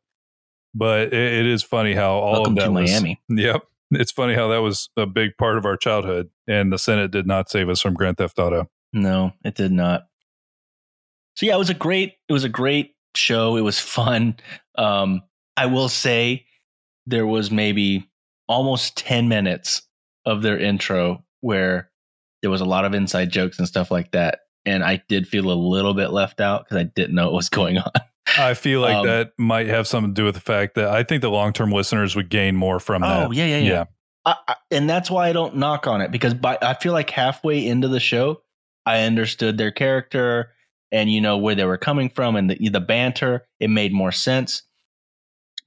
But 0.75 1.13
it, 1.13 1.13
it 1.13 1.45
is 1.45 1.63
funny 1.63 1.93
how 1.93 2.13
all 2.13 2.33
welcome 2.33 2.53
of 2.53 2.59
that 2.59 2.65
to 2.65 2.71
was, 2.71 2.91
Miami. 2.91 3.21
Yep. 3.29 3.63
It's 3.91 4.11
funny 4.11 4.33
how 4.33 4.47
that 4.47 4.61
was 4.61 4.89
a 4.97 5.05
big 5.05 5.37
part 5.37 5.57
of 5.57 5.65
our 5.65 5.77
childhood, 5.77 6.29
and 6.47 6.73
the 6.73 6.79
Senate 6.79 7.11
did 7.11 7.27
not 7.27 7.49
save 7.51 7.69
us 7.69 7.79
from 7.79 7.93
Grand 7.93 8.17
Theft 8.17 8.39
Auto. 8.39 8.67
No, 8.91 9.33
it 9.43 9.55
did 9.55 9.71
not. 9.71 10.07
So 11.35 11.45
yeah, 11.45 11.55
it 11.55 11.59
was 11.59 11.69
a 11.69 11.75
great 11.75 12.13
it 12.29 12.33
was 12.33 12.43
a 12.43 12.49
great 12.49 12.95
show. 13.15 13.57
It 13.57 13.61
was 13.61 13.79
fun. 13.79 14.35
Um 14.77 15.23
I 15.57 15.65
will 15.65 15.89
say 15.89 16.45
there 17.05 17.27
was 17.27 17.51
maybe 17.51 18.09
almost 18.47 18.97
10 18.97 19.27
minutes 19.27 19.83
of 20.25 20.41
their 20.41 20.57
intro 20.57 21.23
where 21.41 21.89
there 22.41 22.51
was 22.51 22.61
a 22.61 22.65
lot 22.65 22.85
of 22.85 22.93
inside 22.93 23.29
jokes 23.29 23.59
and 23.59 23.67
stuff 23.67 23.91
like 23.91 24.11
that 24.11 24.39
and 24.65 24.83
I 24.83 25.03
did 25.07 25.27
feel 25.27 25.51
a 25.51 25.53
little 25.53 25.93
bit 25.93 26.11
left 26.11 26.39
out 26.39 26.67
cuz 26.67 26.77
I 26.77 26.83
didn't 26.83 27.15
know 27.15 27.25
what 27.25 27.33
was 27.33 27.49
going 27.49 27.77
on. 27.79 27.91
I 28.37 28.53
feel 28.53 28.81
like 28.81 28.95
Um, 28.95 29.05
that 29.07 29.31
might 29.37 29.67
have 29.67 29.87
something 29.87 30.13
to 30.13 30.21
do 30.21 30.25
with 30.25 30.35
the 30.35 30.41
fact 30.41 30.75
that 30.75 30.89
I 30.89 31.03
think 31.03 31.21
the 31.21 31.29
long 31.29 31.53
term 31.53 31.71
listeners 31.71 32.15
would 32.15 32.29
gain 32.29 32.55
more 32.55 32.79
from 32.79 33.01
that. 33.01 33.27
Oh, 33.27 33.31
yeah, 33.31 33.45
yeah, 33.45 33.57
yeah. 33.57 33.85
I, 34.25 34.35
I, 34.47 34.55
and 34.71 34.89
that's 34.89 35.11
why 35.11 35.27
I 35.29 35.33
don't 35.33 35.57
knock 35.57 35.87
on 35.87 36.01
it 36.01 36.11
because 36.11 36.33
by 36.33 36.57
I 36.61 36.73
feel 36.75 36.93
like 36.93 37.09
halfway 37.09 37.65
into 37.65 37.87
the 37.87 37.99
show, 37.99 38.41
I 38.85 39.03
understood 39.03 39.57
their 39.57 39.71
character 39.71 40.51
and 40.91 41.11
you 41.11 41.19
know 41.21 41.37
where 41.37 41.55
they 41.55 41.65
were 41.65 41.77
coming 41.77 42.09
from 42.09 42.35
and 42.35 42.49
the 42.49 42.69
the 42.69 42.79
banter. 42.79 43.45
It 43.59 43.69
made 43.69 43.93
more 43.93 44.11
sense. 44.11 44.63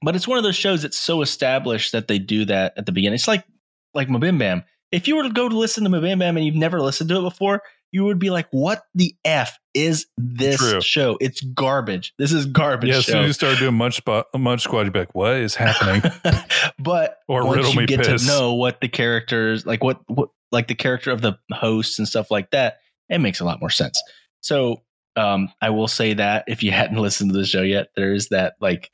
But 0.01 0.15
it's 0.15 0.27
one 0.27 0.37
of 0.37 0.43
those 0.43 0.55
shows 0.55 0.83
that's 0.83 0.97
so 0.97 1.21
established 1.21 1.91
that 1.91 2.07
they 2.07 2.19
do 2.19 2.45
that 2.45 2.73
at 2.77 2.85
the 2.85 2.91
beginning. 2.91 3.15
It's 3.15 3.27
like 3.27 3.45
like 3.93 4.07
Mabim 4.07 4.39
Bam. 4.39 4.63
If 4.91 5.07
you 5.07 5.15
were 5.15 5.23
to 5.23 5.29
go 5.29 5.49
to 5.49 5.57
listen 5.57 5.83
to 5.83 5.89
Mabim 5.89 6.19
Bam 6.19 6.37
and 6.37 6.45
you've 6.45 6.55
never 6.55 6.81
listened 6.81 7.09
to 7.09 7.17
it 7.17 7.21
before, 7.21 7.61
you 7.91 8.03
would 8.05 8.19
be 8.19 8.29
like, 8.29 8.47
"What 8.51 8.83
the 8.95 9.15
f 9.25 9.57
is 9.73 10.07
this 10.17 10.57
True. 10.57 10.81
show? 10.81 11.17
It's 11.21 11.41
garbage. 11.41 12.13
This 12.17 12.31
is 12.31 12.45
garbage." 12.45 12.89
Yeah, 12.89 12.97
as 12.97 13.05
soon 13.05 13.19
as 13.19 13.27
you 13.27 13.33
start 13.33 13.57
doing 13.59 13.75
Munch, 13.75 14.01
Munch 14.35 14.61
Squad, 14.61 14.81
you'd 14.83 14.93
be 14.93 14.99
like, 14.99 15.15
what 15.15 15.35
is 15.37 15.55
happening? 15.55 16.01
but 16.79 17.17
Or 17.27 17.45
once 17.45 17.57
riddle 17.57 17.71
you 17.73 17.79
me 17.81 17.85
get 17.85 18.05
piss. 18.05 18.21
to 18.23 18.27
know 18.27 18.53
what 18.53 18.81
the 18.81 18.87
characters 18.89 19.65
like 19.65 19.83
what 19.83 19.99
what 20.07 20.29
like 20.51 20.67
the 20.67 20.75
character 20.75 21.11
of 21.11 21.21
the 21.21 21.37
hosts 21.51 21.99
and 21.99 22.07
stuff 22.07 22.31
like 22.31 22.51
that 22.51 22.77
it 23.09 23.19
makes 23.19 23.39
a 23.41 23.45
lot 23.45 23.59
more 23.59 23.69
sense 23.69 24.01
so 24.41 24.81
um 25.17 25.49
i 25.61 25.69
will 25.69 25.87
say 25.89 26.13
that 26.13 26.45
if 26.47 26.63
you 26.63 26.71
hadn't 26.79 26.97
listened 26.97 27.31
to 27.31 27.37
the 27.37 27.45
show 27.45 27.61
yet 27.61 27.89
there 27.97 28.13
is 28.13 28.29
that 28.29 28.55
like 28.61 28.89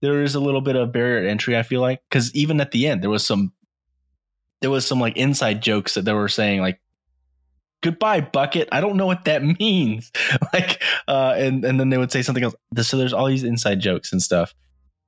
there 0.00 0.22
is 0.22 0.34
a 0.36 0.40
little 0.40 0.60
bit 0.60 0.76
of 0.76 0.92
barrier 0.92 1.22
to 1.22 1.28
entry 1.30 1.56
i 1.56 1.62
feel 1.64 1.80
like 1.80 2.00
because 2.08 2.32
even 2.36 2.60
at 2.60 2.70
the 2.70 2.86
end 2.86 3.02
there 3.02 3.10
was 3.10 3.26
some 3.26 3.52
there 4.60 4.70
was 4.70 4.86
some 4.86 5.00
like 5.00 5.16
inside 5.16 5.60
jokes 5.60 5.94
that 5.94 6.04
they 6.04 6.12
were 6.12 6.28
saying 6.28 6.60
like 6.60 6.80
goodbye 7.82 8.20
bucket 8.20 8.68
i 8.72 8.80
don't 8.80 8.96
know 8.96 9.06
what 9.06 9.24
that 9.24 9.42
means 9.60 10.10
like 10.52 10.82
uh 11.08 11.34
and 11.36 11.64
and 11.64 11.78
then 11.78 11.90
they 11.90 11.98
would 11.98 12.12
say 12.12 12.22
something 12.22 12.44
else 12.44 12.54
so 12.80 12.96
there's 12.96 13.12
all 13.12 13.26
these 13.26 13.44
inside 13.44 13.80
jokes 13.80 14.12
and 14.12 14.22
stuff 14.22 14.54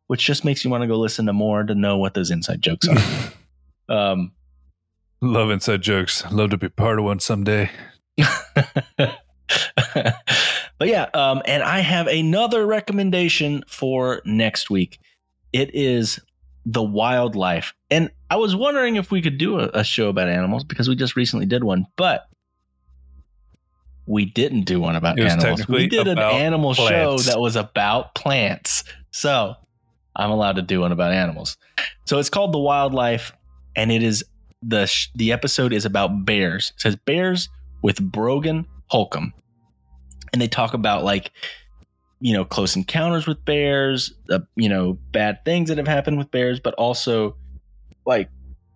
which 0.06 0.26
just 0.26 0.44
makes 0.44 0.64
you 0.64 0.70
want 0.70 0.82
to 0.82 0.87
go 0.87 0.96
listen 0.98 1.24
to 1.26 1.32
more 1.32 1.62
to 1.62 1.74
know 1.74 1.96
what 1.96 2.14
those 2.14 2.30
inside 2.30 2.60
jokes 2.60 2.87
are 2.88 3.94
um 3.94 4.32
Love 5.24 5.50
inside 5.50 5.80
jokes. 5.80 6.22
Love 6.30 6.50
to 6.50 6.58
be 6.58 6.68
part 6.68 6.98
of 6.98 7.06
one 7.06 7.18
someday. 7.18 7.70
but 8.18 9.14
yeah, 10.82 11.08
um, 11.14 11.40
and 11.46 11.62
I 11.62 11.80
have 11.80 12.08
another 12.08 12.66
recommendation 12.66 13.64
for 13.66 14.20
next 14.26 14.68
week. 14.68 14.98
It 15.54 15.74
is 15.74 16.20
the 16.66 16.82
wildlife, 16.82 17.72
and 17.90 18.10
I 18.28 18.37
was 18.37 18.54
wondering 18.54 18.96
if 18.96 19.10
we 19.10 19.22
could 19.22 19.38
do 19.38 19.60
a, 19.60 19.70
a 19.72 19.82
show 19.82 20.10
about 20.10 20.28
animals 20.28 20.62
because 20.62 20.90
we 20.90 20.96
just 20.96 21.16
recently 21.16 21.46
did 21.46 21.64
one, 21.64 21.87
but 21.96 22.26
we 24.07 24.25
didn't 24.27 24.62
do 24.62 24.81
one 24.81 24.97
about 24.97 25.19
animals. 25.19 25.67
We 25.69 25.87
did 25.88 26.07
an 26.09 26.19
animal 26.19 26.75
show 26.75 27.19
that 27.19 27.38
was 27.38 27.57
about 27.57 28.14
plants, 28.14 28.85
so 29.11 29.55
I'm 30.17 30.31
allowed 30.31 30.57
to 30.57 30.62
do 30.62 30.81
one 30.81 30.93
about 30.93 31.12
animals. 31.12 31.57
So 32.07 32.19
it's 32.19 32.31
called 32.31 32.53
the 32.53 32.59
wildlife, 32.59 33.33
and 33.77 33.90
it 33.90 34.03
is 34.03 34.25
the 34.62 34.87
sh- 34.87 35.09
the 35.14 35.33
episode 35.33 35.73
is 35.73 35.85
about 35.85 36.25
bears. 36.25 36.73
It 36.77 36.81
says 36.81 36.97
bears 36.97 37.49
with 37.83 38.01
Brogan 38.01 38.67
Holcombe, 38.87 39.33
and 40.33 40.40
they 40.40 40.49
talk 40.49 40.75
about 40.75 41.05
like 41.05 41.31
you 42.21 42.33
know 42.33 42.45
close 42.45 42.77
encounters 42.77 43.27
with 43.27 43.45
bears, 43.45 44.12
uh, 44.31 44.40
you 44.57 44.69
know 44.69 44.99
bad 45.12 45.45
things 45.45 45.69
that 45.69 45.79
have 45.79 45.88
happened 45.88 46.19
with 46.19 46.31
bears, 46.31 46.61
but 46.61 46.75
also 46.75 47.37
like 48.07 48.29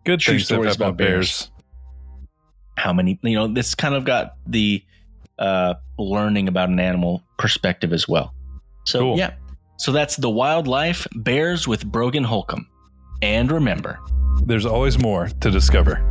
Good 0.04 0.20
True 0.20 0.38
stories 0.38 0.76
about 0.76 0.92
with 0.92 0.98
bears. 0.98 1.50
how 2.76 2.92
many 2.92 3.18
you 3.22 3.34
know 3.34 3.46
this 3.46 3.74
kind 3.74 3.94
of 3.94 4.04
got 4.04 4.36
the 4.46 4.82
uh 5.38 5.74
learning 5.98 6.48
about 6.48 6.68
an 6.68 6.80
animal 6.80 7.22
perspective 7.38 7.92
as 7.92 8.08
well. 8.08 8.34
So 8.84 9.00
Cool. 9.00 9.18
yeah, 9.18 9.32
so 9.78 9.92
that's 9.92 10.16
the 10.16 10.30
wildlife 10.30 11.06
bears 11.16 11.66
with 11.68 11.84
Brogan 11.86 12.24
Holcombe, 12.24 12.66
and 13.22 13.50
remember. 13.50 13.98
There's 14.44 14.66
always 14.66 14.98
more 14.98 15.28
to 15.40 15.50
discover. 15.50 16.02